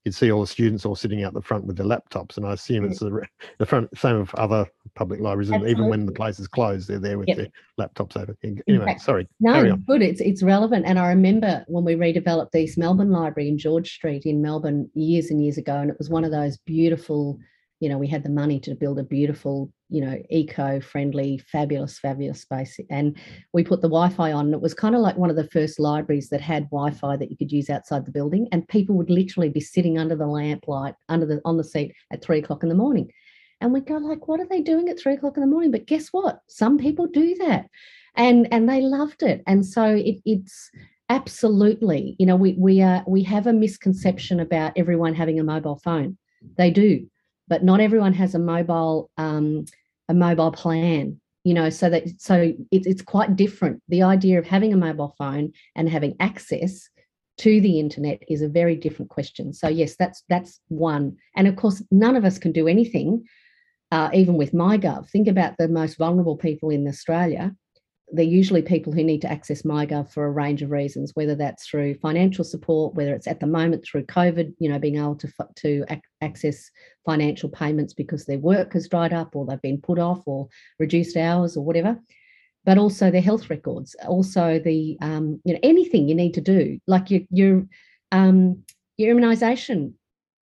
[0.05, 2.53] you'd see all the students all sitting out the front with their laptops, and I
[2.53, 2.91] assume Mm.
[2.91, 3.21] it's the,
[3.57, 4.65] the front same of other
[4.95, 7.37] public libraries, and even when the place is closed, they're there with Yep.
[7.37, 7.47] their
[7.79, 8.35] laptops over.
[8.67, 10.01] Anyway, fact, sorry, No, good.
[10.01, 10.85] It's it's relevant.
[10.85, 14.89] And I remember when we redeveloped the East Melbourne Library in George Street in Melbourne
[14.93, 17.37] years and years ago, and it was one of those beautiful,
[17.79, 22.41] you know, we had the money to build a beautiful, you know, eco-friendly, fabulous, fabulous
[22.41, 22.79] space.
[22.89, 23.17] And
[23.53, 24.53] we put the Wi-Fi on.
[24.53, 27.37] It was kind of like one of the first libraries that had Wi-Fi that you
[27.37, 28.47] could use outside the building.
[28.51, 32.23] And people would literally be sitting under the lamplight, under the on the seat at
[32.23, 33.11] three o'clock in the morning.
[33.61, 35.71] And we go like, what are they doing at three o'clock in the morning?
[35.71, 36.39] But guess what?
[36.47, 37.65] Some people do that
[38.15, 40.69] and and they loved it and so it, it's
[41.09, 45.79] absolutely you know we we are we have a misconception about everyone having a mobile
[45.83, 46.17] phone
[46.57, 47.07] they do
[47.49, 49.65] but not everyone has a mobile um
[50.07, 52.35] a mobile plan you know so that so
[52.71, 53.81] it, it's quite different.
[53.87, 56.89] The idea of having a mobile phone and having access
[57.39, 59.53] to the internet is a very different question.
[59.53, 61.15] So yes that's that's one.
[61.35, 63.25] And of course none of us can do anything
[63.91, 65.09] uh, even with mygov.
[65.09, 67.55] Think about the most vulnerable people in australia
[68.11, 71.67] they're usually people who need to access MyGov for a range of reasons, whether that's
[71.67, 75.31] through financial support, whether it's at the moment through COVID, you know, being able to
[75.57, 76.69] to ac- access
[77.05, 80.47] financial payments because their work has dried up or they've been put off or
[80.79, 81.99] reduced hours or whatever.
[82.65, 86.79] But also their health records, also the um, you know anything you need to do,
[86.87, 87.67] like your your
[88.11, 88.63] um,
[88.97, 89.93] your immunisation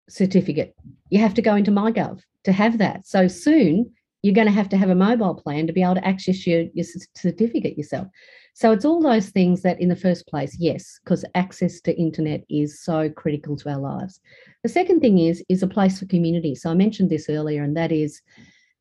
[0.08, 0.74] certificate,
[1.10, 3.06] you have to go into MyGov to have that.
[3.06, 3.92] So soon
[4.22, 6.64] you're going to have to have a mobile plan to be able to access your,
[6.74, 8.08] your certificate yourself.
[8.54, 12.42] So it's all those things that, in the first place, yes, because access to internet
[12.50, 14.20] is so critical to our lives.
[14.64, 16.56] The second thing is is a place for community.
[16.56, 18.20] So I mentioned this earlier, and that is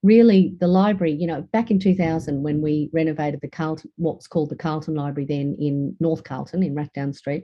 [0.02, 1.14] really the library.
[1.14, 5.28] You know, back in 2000 when we renovated the Carlton, what's called the Carlton Library,
[5.28, 7.44] then in North Carlton in Rathdowne Street.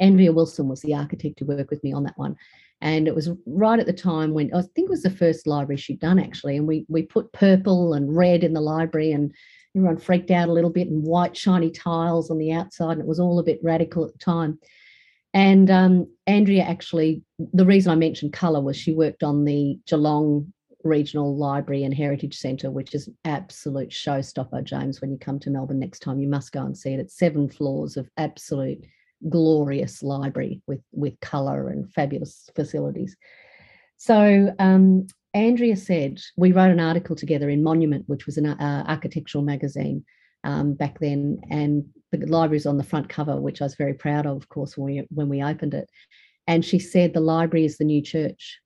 [0.00, 2.36] Andrea Wilson was the architect who worked with me on that one.
[2.82, 5.76] And it was right at the time when I think it was the first library
[5.76, 6.56] she'd done actually.
[6.56, 9.32] And we we put purple and red in the library and
[9.74, 12.92] everyone freaked out a little bit and white shiny tiles on the outside.
[12.92, 14.58] And it was all a bit radical at the time.
[15.32, 20.52] And um, Andrea actually, the reason I mentioned colour was she worked on the Geelong
[20.82, 25.00] Regional Library and Heritage Centre, which is absolute showstopper, James.
[25.00, 27.00] When you come to Melbourne next time, you must go and see it.
[27.00, 28.84] It's seven floors of absolute
[29.28, 33.16] glorious library with with color and fabulous facilities.
[33.96, 38.84] So um, Andrea said we wrote an article together in Monument, which was an uh,
[38.88, 40.04] architectural magazine
[40.44, 44.26] um, back then, and the library's on the front cover, which I was very proud
[44.26, 45.88] of, of course, when we when we opened it.
[46.46, 48.58] And she said the library is the new church.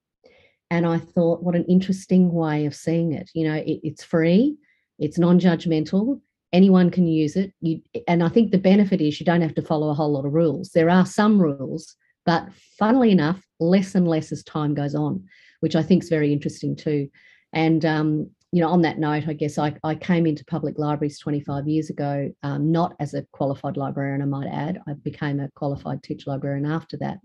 [0.71, 3.31] And I thought, what an interesting way of seeing it.
[3.35, 4.57] You know, it, it's free,
[4.99, 6.21] it's non-judgmental,
[6.53, 7.53] anyone can use it.
[7.61, 10.27] You, and I think the benefit is you don't have to follow a whole lot
[10.27, 10.71] of rules.
[10.71, 11.95] There are some rules,
[12.25, 15.25] but funnily enough, less and less as time goes on,
[15.61, 17.09] which I think is very interesting too.
[17.53, 21.19] And um, you know, on that note, I guess I, I came into public libraries
[21.19, 24.81] 25 years ago, um, not as a qualified librarian, I might add.
[24.89, 27.19] I became a qualified teacher librarian after that.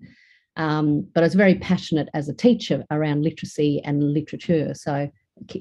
[0.57, 4.73] Um, but I was very passionate as a teacher around literacy and literature.
[4.73, 5.09] So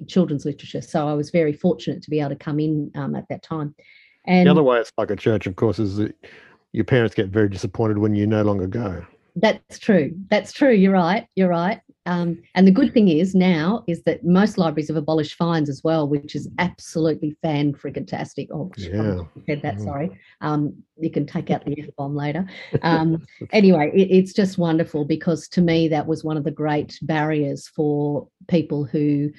[0.08, 0.82] children's literature.
[0.82, 3.74] So I was very fortunate to be able to come in um, at that time.
[4.26, 6.14] And the other way it's like a church, of course, is that
[6.72, 9.04] your parents get very disappointed when you no longer go.
[9.36, 10.12] That's true.
[10.28, 10.72] That's true.
[10.72, 11.26] You're right.
[11.36, 11.80] You're right.
[12.06, 15.82] Um, and the good thing is now is that most libraries have abolished fines as
[15.84, 18.48] well, which is absolutely fan freaking tastic.
[18.52, 19.20] Oh, yeah.
[19.46, 19.76] said that.
[19.76, 19.84] Mm.
[19.84, 20.20] Sorry.
[20.40, 22.46] Um, you can take out the f bomb later.
[22.82, 26.98] Um, anyway, it, it's just wonderful because to me that was one of the great
[27.02, 29.30] barriers for people who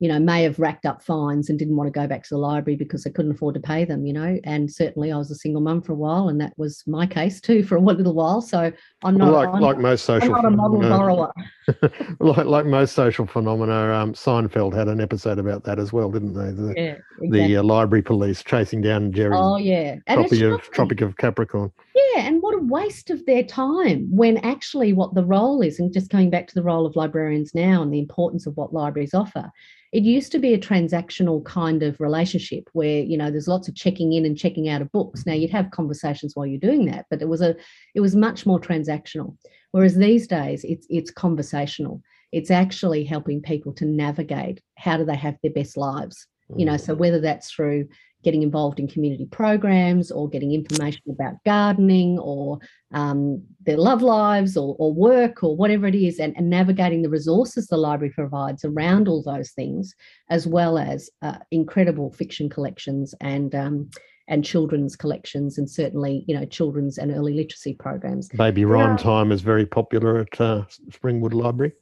[0.00, 2.38] you know, may have racked up fines and didn't want to go back to the
[2.38, 4.38] library because they couldn't afford to pay them, you know.
[4.44, 7.40] And certainly I was a single mum for a while, and that was my case
[7.40, 8.40] too for a little while.
[8.40, 8.72] So
[9.02, 11.32] I'm not like, I'm, like most social I'm not a model borrower.
[12.20, 16.34] like, like most social phenomena, um, Seinfeld had an episode about that as well, didn't
[16.34, 16.52] they?
[16.52, 17.46] The, yeah, exactly.
[17.46, 19.34] the uh, library police chasing down Jerry.
[19.36, 21.72] Oh yeah, Tropic of, Tropic of Capricorn.
[22.18, 25.92] Yeah, and what a waste of their time when actually what the role is, and
[25.92, 29.14] just coming back to the role of librarians now and the importance of what libraries
[29.14, 29.52] offer
[29.92, 33.74] it used to be a transactional kind of relationship where you know there's lots of
[33.74, 35.24] checking in and checking out of books.
[35.24, 37.56] Now you'd have conversations while you're doing that but it was a
[37.94, 39.36] it was much more transactional.
[39.70, 42.02] Whereas these days it's it's conversational.
[42.32, 46.76] It's actually helping people to navigate how do they have their best lives you know
[46.76, 46.98] so mm.
[46.98, 47.86] whether that's through
[48.24, 52.58] getting involved in community programs or getting information about gardening or
[52.92, 57.10] um, their love lives or, or, work or whatever it is, and, and, navigating the
[57.10, 59.94] resources the library provides around all those things,
[60.30, 63.90] as well as uh, incredible fiction collections and um,
[64.26, 68.28] and children's collections, and certainly you know children's and early literacy programs.
[68.28, 71.72] Baby rhyme time is very popular at uh, Springwood Library.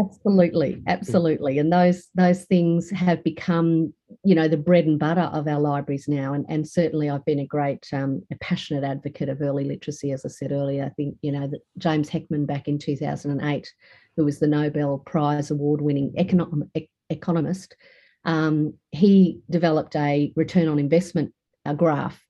[0.00, 1.58] Absolutely, absolutely.
[1.58, 3.92] And those those things have become,
[4.24, 6.32] you know, the bread and butter of our libraries now.
[6.32, 10.24] And, and certainly I've been a great, um, a passionate advocate of early literacy, as
[10.24, 10.84] I said earlier.
[10.84, 13.72] I think, you know, that James Heckman back in 2008,
[14.16, 16.70] who was the Nobel Prize award winning econom-
[17.10, 17.76] economist,
[18.24, 21.32] um, he developed a return on investment
[21.66, 22.22] uh, graph,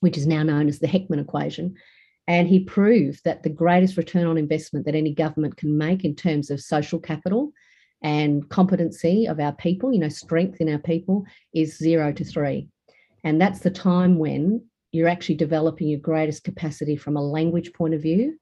[0.00, 1.76] which is now known as the Heckman equation.
[2.28, 6.16] And he proved that the greatest return on investment that any government can make in
[6.16, 7.52] terms of social capital
[8.02, 11.24] and competency of our people, you know, strength in our people,
[11.54, 12.68] is zero to three.
[13.24, 17.94] And that's the time when you're actually developing your greatest capacity from a language point
[17.94, 18.38] of view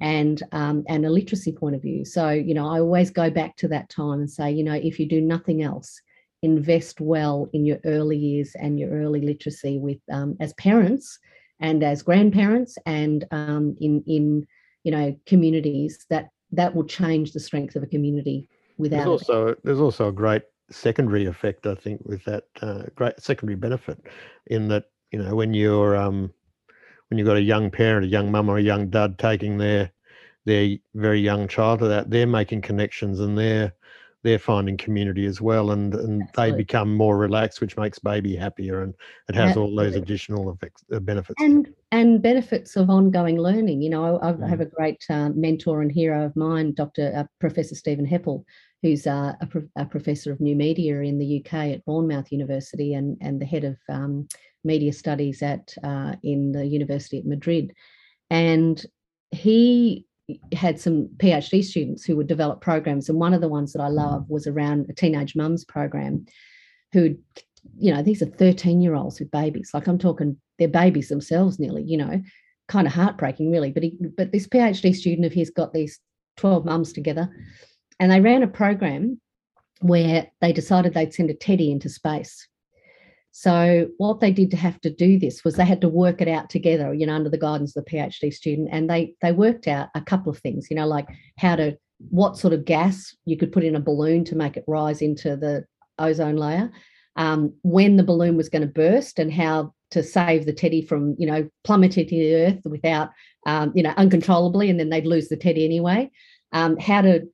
[0.00, 2.04] and um, and a literacy point of view.
[2.04, 4.98] So, you know, I always go back to that time and say, you know, if
[5.00, 6.00] you do nothing else,
[6.42, 11.18] invest well in your early years and your early literacy with um, as parents
[11.60, 14.46] and as grandparents and um, in in
[14.84, 18.48] you know communities that that will change the strength of a community
[18.78, 23.18] without there's also there's also a great secondary effect i think with that uh, great
[23.20, 23.98] secondary benefit
[24.46, 26.32] in that you know when you're um
[27.08, 29.90] when you've got a young parent a young mum or a young dad taking their
[30.44, 33.72] their very young child to that they're making connections and they're
[34.22, 38.82] they're finding community as well and and they become more relaxed which makes baby happier
[38.82, 38.94] and
[39.28, 39.76] it has Absolutely.
[39.76, 44.28] all those additional effects uh, benefits and and benefits of ongoing learning you know i,
[44.28, 44.48] I mm.
[44.48, 48.44] have a great uh, mentor and hero of mine dr uh, professor stephen heppell
[48.82, 52.94] who's uh, a, pro- a, professor of new media in the uk at bournemouth university
[52.94, 54.26] and and the head of um,
[54.64, 57.72] media studies at uh, in the university at madrid
[58.30, 58.86] and
[59.30, 60.06] he
[60.52, 63.88] had some PhD students who would develop programs, and one of the ones that I
[63.88, 66.26] love was around a teenage mums program,
[66.92, 67.16] who,
[67.78, 69.70] you know, these are thirteen year olds with babies.
[69.72, 71.82] Like I'm talking, they're babies themselves, nearly.
[71.84, 72.22] You know,
[72.68, 73.72] kind of heartbreaking, really.
[73.72, 76.00] But he, but this PhD student of his got these
[76.36, 77.28] twelve mums together,
[78.00, 79.20] and they ran a program
[79.80, 82.48] where they decided they'd send a teddy into space
[83.38, 86.26] so what they did to have to do this was they had to work it
[86.26, 89.68] out together, you know, under the guidance of the PhD student, and they they worked
[89.68, 91.06] out a couple of things, you know, like
[91.36, 91.76] how to
[92.08, 95.36] what sort of gas you could put in a balloon to make it rise into
[95.36, 95.66] the
[95.98, 96.72] ozone layer,
[97.16, 101.14] um, when the balloon was going to burst, and how to save the teddy from
[101.18, 103.10] you know plummeting to the earth without
[103.44, 106.10] um, you know uncontrollably, and then they'd lose the teddy anyway.
[106.52, 107.28] Um, how to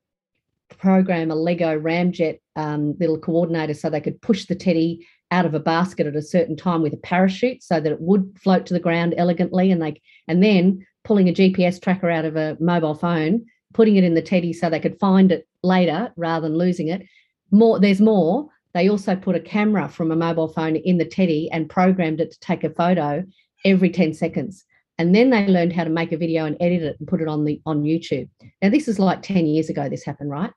[0.79, 5.55] program a Lego ramjet um, little coordinator so they could push the teddy out of
[5.55, 8.75] a basket at a certain time with a parachute so that it would float to
[8.75, 12.95] the ground elegantly and they and then pulling a GPS tracker out of a mobile
[12.95, 16.89] phone, putting it in the teddy so they could find it later rather than losing
[16.89, 17.03] it.
[17.51, 18.49] More there's more.
[18.75, 22.31] They also put a camera from a mobile phone in the teddy and programmed it
[22.33, 23.25] to take a photo
[23.65, 24.65] every 10 seconds.
[24.99, 27.29] And then they learned how to make a video and edit it and put it
[27.29, 28.29] on the on YouTube.
[28.61, 30.53] Now this is like 10 years ago this happened, right?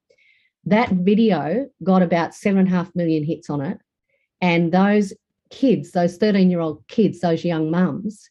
[0.66, 3.78] That video got about seven and a half million hits on it
[4.42, 5.14] and those
[5.50, 8.30] kids, those 13 year old kids, those young mums,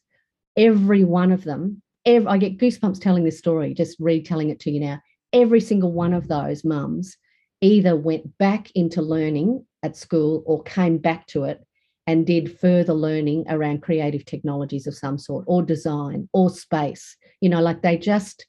[0.57, 4.71] every one of them, every, I get goosebumps telling this story, just retelling it to
[4.71, 5.01] you now.
[5.33, 7.17] Every single one of those mums
[7.61, 11.65] either went back into learning at school or came back to it
[12.07, 17.17] and did further learning around creative technologies of some sort or design or space.
[17.41, 18.45] You know, like they just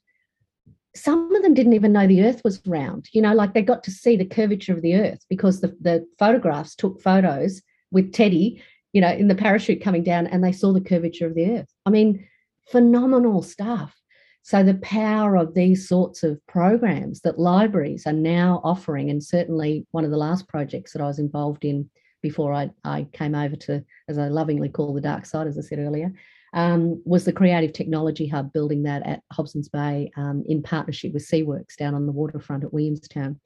[0.97, 3.83] some of them didn't even know the earth was round you know like they got
[3.83, 8.61] to see the curvature of the earth because the, the photographs took photos with teddy
[8.93, 11.67] you know in the parachute coming down and they saw the curvature of the earth.
[11.85, 12.27] I mean
[12.67, 13.95] phenomenal stuff.
[14.41, 19.85] So the power of these sorts of programs that libraries are now offering and certainly
[19.91, 21.89] one of the last projects that i was involved in
[22.21, 25.61] before i, I came over to as i lovingly call the dark side as i
[25.61, 26.13] said earlier
[26.53, 31.27] um, was the Creative Technology Hub, building that at Hobsons Bay um, in partnership with
[31.27, 33.39] Seaworks down on the waterfront at Williamstown.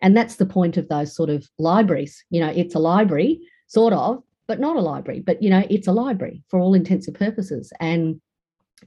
[0.00, 2.24] And that's the point of those sort of libraries.
[2.30, 5.86] You know, it's a library, sort of, but not a library, but, you know, it's
[5.86, 7.72] a library for all intents and purposes.
[7.78, 8.20] And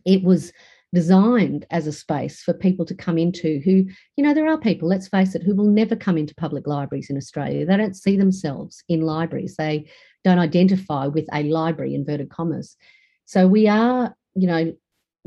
[0.05, 0.51] it was
[0.93, 3.85] designed as a space for people to come into who,
[4.15, 7.09] you know, there are people, let's face it, who will never come into public libraries
[7.09, 7.65] in Australia.
[7.65, 9.55] They don't see themselves in libraries.
[9.55, 9.89] They
[10.23, 12.77] don't identify with a library, inverted commas.
[13.26, 14.76] So we are, you know,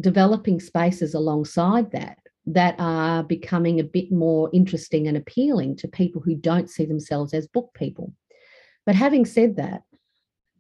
[0.01, 6.23] developing spaces alongside that that are becoming a bit more interesting and appealing to people
[6.23, 8.15] who don't see themselves as book people.
[8.87, 9.83] But having said that,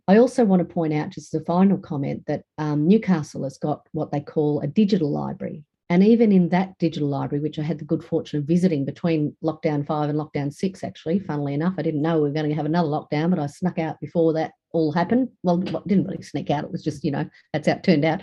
[0.06, 3.56] I also want to point out, just as a final comment, that um, Newcastle has
[3.58, 5.64] got what they call a digital library.
[5.90, 9.34] And even in that digital library, which I had the good fortune of visiting between
[9.42, 12.54] lockdown five and lockdown six, actually, funnily enough, I didn't know we were going to
[12.54, 15.30] have another lockdown, but I snuck out before that all happened.
[15.42, 16.64] Well, didn't really sneak out.
[16.64, 18.20] It was just, you know, that's how it turned out.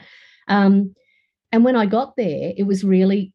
[0.48, 0.94] Um,
[1.52, 3.34] and when I got there, it was really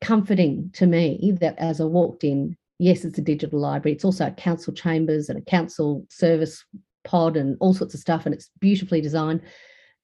[0.00, 3.94] comforting to me that as I walked in, yes, it's a digital library.
[3.94, 6.64] It's also a council chambers and a council service
[7.04, 9.42] pod and all sorts of stuff, and it's beautifully designed.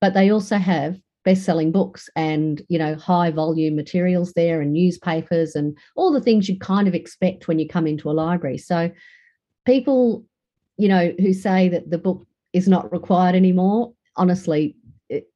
[0.01, 5.55] But they also have best-selling books and you know high volume materials there and newspapers
[5.55, 8.59] and all the things you kind of expect when you come into a library.
[8.59, 8.91] So
[9.67, 10.25] people
[10.77, 14.77] you know who say that the book is not required anymore honestly
[15.09, 15.29] it,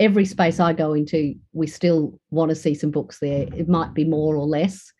[0.00, 3.46] every space i go into we still want to see some books there.
[3.54, 4.93] It might be more or less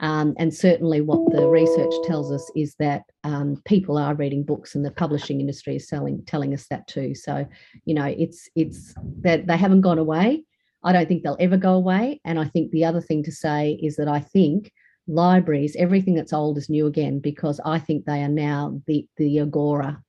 [0.00, 4.74] um, and certainly, what the research tells us is that um, people are reading books,
[4.74, 7.14] and the publishing industry is selling, telling us that too.
[7.14, 7.46] So,
[7.84, 10.44] you know, it's it's that they haven't gone away.
[10.84, 12.20] I don't think they'll ever go away.
[12.24, 14.72] And I think the other thing to say is that I think
[15.08, 19.40] libraries, everything that's old is new again, because I think they are now the the
[19.40, 20.02] agora.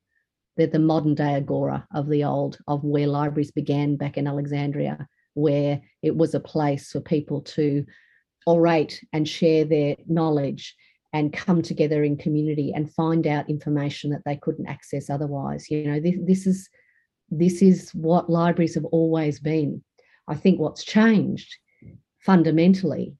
[0.55, 5.07] They're the modern day agora of the old, of where libraries began back in Alexandria,
[5.33, 7.85] where it was a place for people to
[8.47, 10.75] orate and share their knowledge
[11.13, 15.69] and come together in community and find out information that they couldn't access otherwise.
[15.69, 16.69] You know this, this is
[17.31, 19.83] this is what libraries have always been.
[20.27, 21.55] I think what's changed
[22.19, 23.15] fundamentally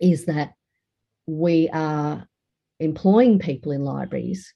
[0.00, 0.54] is that
[1.26, 2.26] we are
[2.80, 4.52] employing people in libraries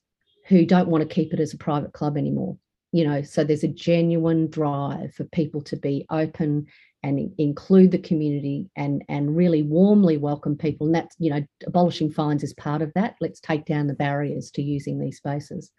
[0.46, 2.56] who don't want to keep it as a private club anymore.
[2.92, 6.66] You know so there's a genuine drive for people to be open
[7.02, 10.86] and include the community and and really warmly welcome people.
[10.86, 13.16] And that's you know abolishing fines is part of that.
[13.20, 15.70] Let's take down the barriers to using these spaces.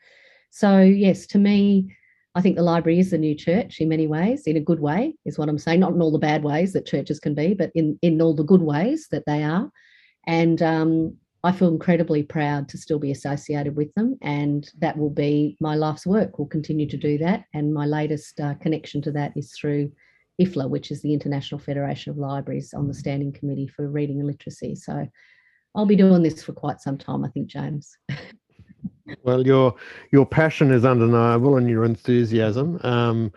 [0.51, 1.95] So yes to me
[2.35, 5.13] i think the library is the new church in many ways in a good way
[5.23, 5.79] is what i'm saying.
[5.79, 8.43] Not in all the bad ways that churches can be but in in all the
[8.43, 9.69] good ways that they are.
[10.25, 15.09] And um, I feel incredibly proud to still be associated with them, and that will
[15.09, 16.39] be my life's work.
[16.39, 19.91] We'll continue to do that, and my latest uh, connection to that is through
[20.41, 24.27] IFLA, which is the International Federation of Libraries, on the Standing Committee for Reading and
[24.27, 24.75] Literacy.
[24.75, 25.07] So
[25.75, 27.97] I'll be doing this for quite some time, I think, James.
[29.23, 29.75] well, your
[30.11, 32.79] your passion is undeniable, and your enthusiasm.
[32.83, 33.31] Um,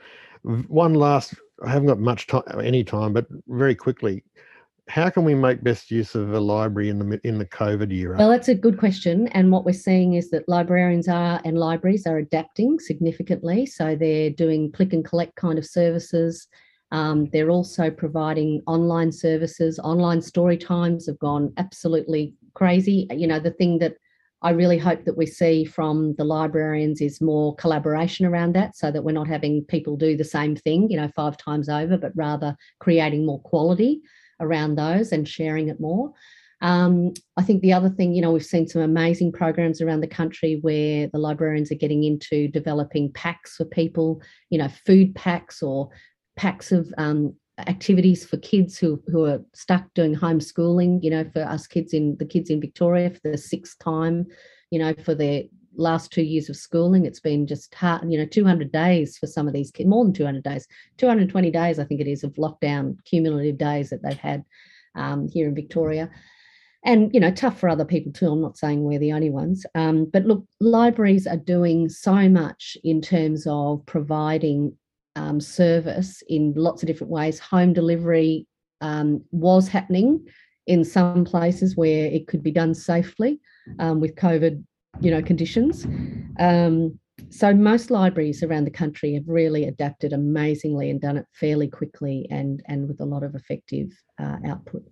[0.69, 1.35] one last,
[1.65, 4.23] I haven't got much time, any time, but very quickly,
[4.89, 8.17] how can we make best use of a library in the in the COVID era?
[8.19, 12.07] Well, that's a good question, and what we're seeing is that librarians are and libraries
[12.07, 13.67] are adapting significantly.
[13.67, 16.47] So they're doing click and collect kind of services.
[16.97, 19.79] Um, they're also providing online services.
[19.81, 23.07] Online story times have gone absolutely crazy.
[23.15, 23.97] You know, the thing that
[24.41, 28.91] I really hope that we see from the librarians is more collaboration around that so
[28.91, 32.13] that we're not having people do the same thing, you know, five times over, but
[32.15, 34.01] rather creating more quality
[34.41, 36.15] around those and sharing it more.
[36.63, 40.07] Um, I think the other thing, you know, we've seen some amazing programs around the
[40.07, 45.63] country where the librarians are getting into developing packs for people, you know, food packs
[45.63, 45.91] or
[46.37, 51.43] packs of um, activities for kids who, who are stuck doing homeschooling, you know, for
[51.43, 54.27] us kids in the kids in Victoria for the sixth time,
[54.71, 55.43] you know, for their
[55.77, 57.07] last two years of schooling.
[57.07, 60.13] It's been just hard, you know, 200 days for some of these kids, more than
[60.13, 60.67] 200 days,
[60.99, 64.45] 220 days, I think it is, of lockdown cumulative days that they've had
[64.95, 66.11] um, here in Victoria.
[66.85, 68.31] And, you know, tough for other people too.
[68.31, 69.67] I'm not saying we're the only ones.
[69.75, 74.77] Um, but look, libraries are doing so much in terms of providing
[75.17, 77.41] um, service in lots of different ways.
[77.41, 78.47] Home delivery
[78.81, 80.25] um, was happening
[80.67, 83.41] in some places where it could be done safely
[83.79, 84.63] um, with COVID,
[85.01, 85.87] you know, conditions.
[86.39, 86.99] Um,
[87.31, 92.27] so most libraries around the country have really adapted amazingly and done it fairly quickly
[92.31, 93.91] and and with a lot of effective
[94.21, 94.83] uh, output.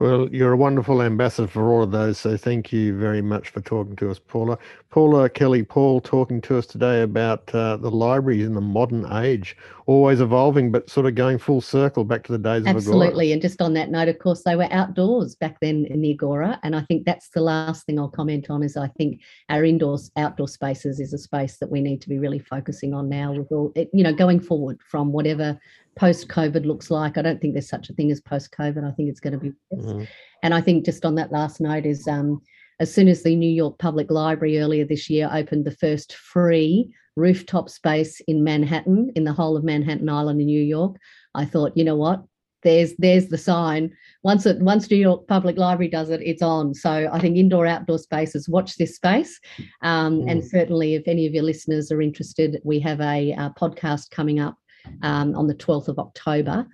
[0.00, 2.18] Well, you're a wonderful ambassador for all of those.
[2.18, 4.58] So thank you very much for talking to us, Paula.
[4.90, 9.56] Paula Kelly Paul talking to us today about uh, the libraries in the modern age,
[9.86, 12.72] always evolving, but sort of going full circle back to the days Absolutely.
[12.72, 13.32] of Absolutely.
[13.32, 16.58] And just on that note, of course, they were outdoors back then in the Agora.
[16.64, 20.10] And I think that's the last thing I'll comment on is I think our indoors
[20.16, 23.52] outdoor spaces is a space that we need to be really focusing on now with
[23.52, 25.56] all, you know, going forward from whatever
[25.96, 27.16] post COVID looks like.
[27.16, 28.84] I don't think there's such a thing as post COVID.
[28.84, 30.04] I think it's going to be mm-hmm.
[30.42, 32.40] And I think just on that last note is um,
[32.80, 36.92] as soon as the New York Public Library earlier this year opened the first free
[37.16, 40.96] rooftop space in Manhattan, in the whole of Manhattan Island in New York,
[41.34, 42.22] I thought, you know what?
[42.62, 43.90] There's there's the sign.
[44.22, 46.72] Once it once New York Public Library does it, it's on.
[46.72, 49.38] So I think indoor outdoor spaces watch this space,
[49.82, 50.30] um, mm.
[50.30, 54.40] and certainly if any of your listeners are interested, we have a, a podcast coming
[54.40, 54.56] up
[55.02, 56.66] um, on the 12th of October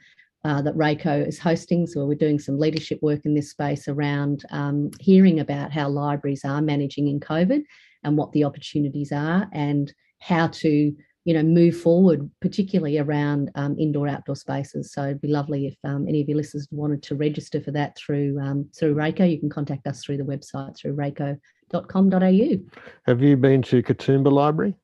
[0.45, 1.87] uh, that Raeco is hosting.
[1.87, 6.45] So we're doing some leadership work in this space around um, hearing about how libraries
[6.45, 7.63] are managing in COVID
[8.05, 10.95] and what the opportunities are and how to
[11.25, 14.93] you know move forward particularly around um, indoor outdoor spaces.
[14.93, 17.97] So it'd be lovely if um, any of your listeners wanted to register for that
[17.97, 22.59] through um, through Raeco you can contact us through the website through raeco.com.au
[23.05, 24.75] have you been to Katoomba Library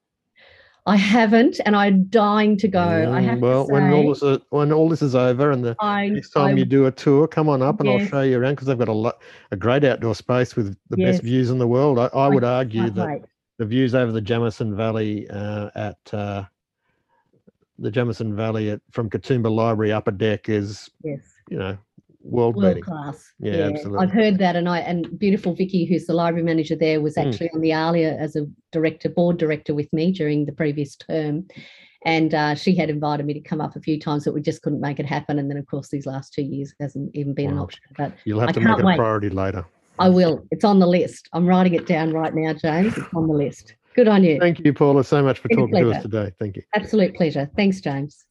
[0.89, 2.79] I haven't, and I'm dying to go.
[2.79, 5.75] Mm, I have well, when all this is, when all this is over, and the
[5.81, 8.03] I, next time I, you do a tour, come on up and yes.
[8.03, 9.21] I'll show you around because they've got a lot,
[9.51, 11.17] a great outdoor space with the yes.
[11.17, 11.99] best views in the world.
[11.99, 13.25] I, I would argue that right.
[13.59, 16.45] the views over the Jamison Valley uh, at uh,
[17.81, 21.21] the Jamison Valley at, from Katoomba Library upper deck is, yes.
[21.51, 21.77] you know,
[22.31, 23.33] world, world class.
[23.39, 23.99] Yeah, yeah, absolutely.
[23.99, 27.27] I've heard that, and I and beautiful Vicky, who's the library manager there, was hmm.
[27.27, 27.55] actually mm.
[27.55, 31.47] on the ALIA as a director, board director with me during the previous term.
[32.05, 34.63] And uh, she had invited me to come up a few times, but we just
[34.63, 35.41] couldn't make it happen.
[35.41, 37.53] And then, of course, these last two years hasn't even been wow.
[37.53, 37.81] an option.
[37.97, 39.65] But you'll have I to make it a priority later.
[39.99, 40.47] I will.
[40.51, 41.29] It's on the list.
[41.33, 42.97] I'm writing it down right now, James.
[42.97, 43.75] It's on the list.
[43.97, 44.39] Good on you.
[44.39, 46.31] Thank you, Paula, so much for talking to us today.
[46.39, 46.63] Thank you.
[46.75, 47.51] Absolute pleasure.
[47.57, 48.27] Thanks, James.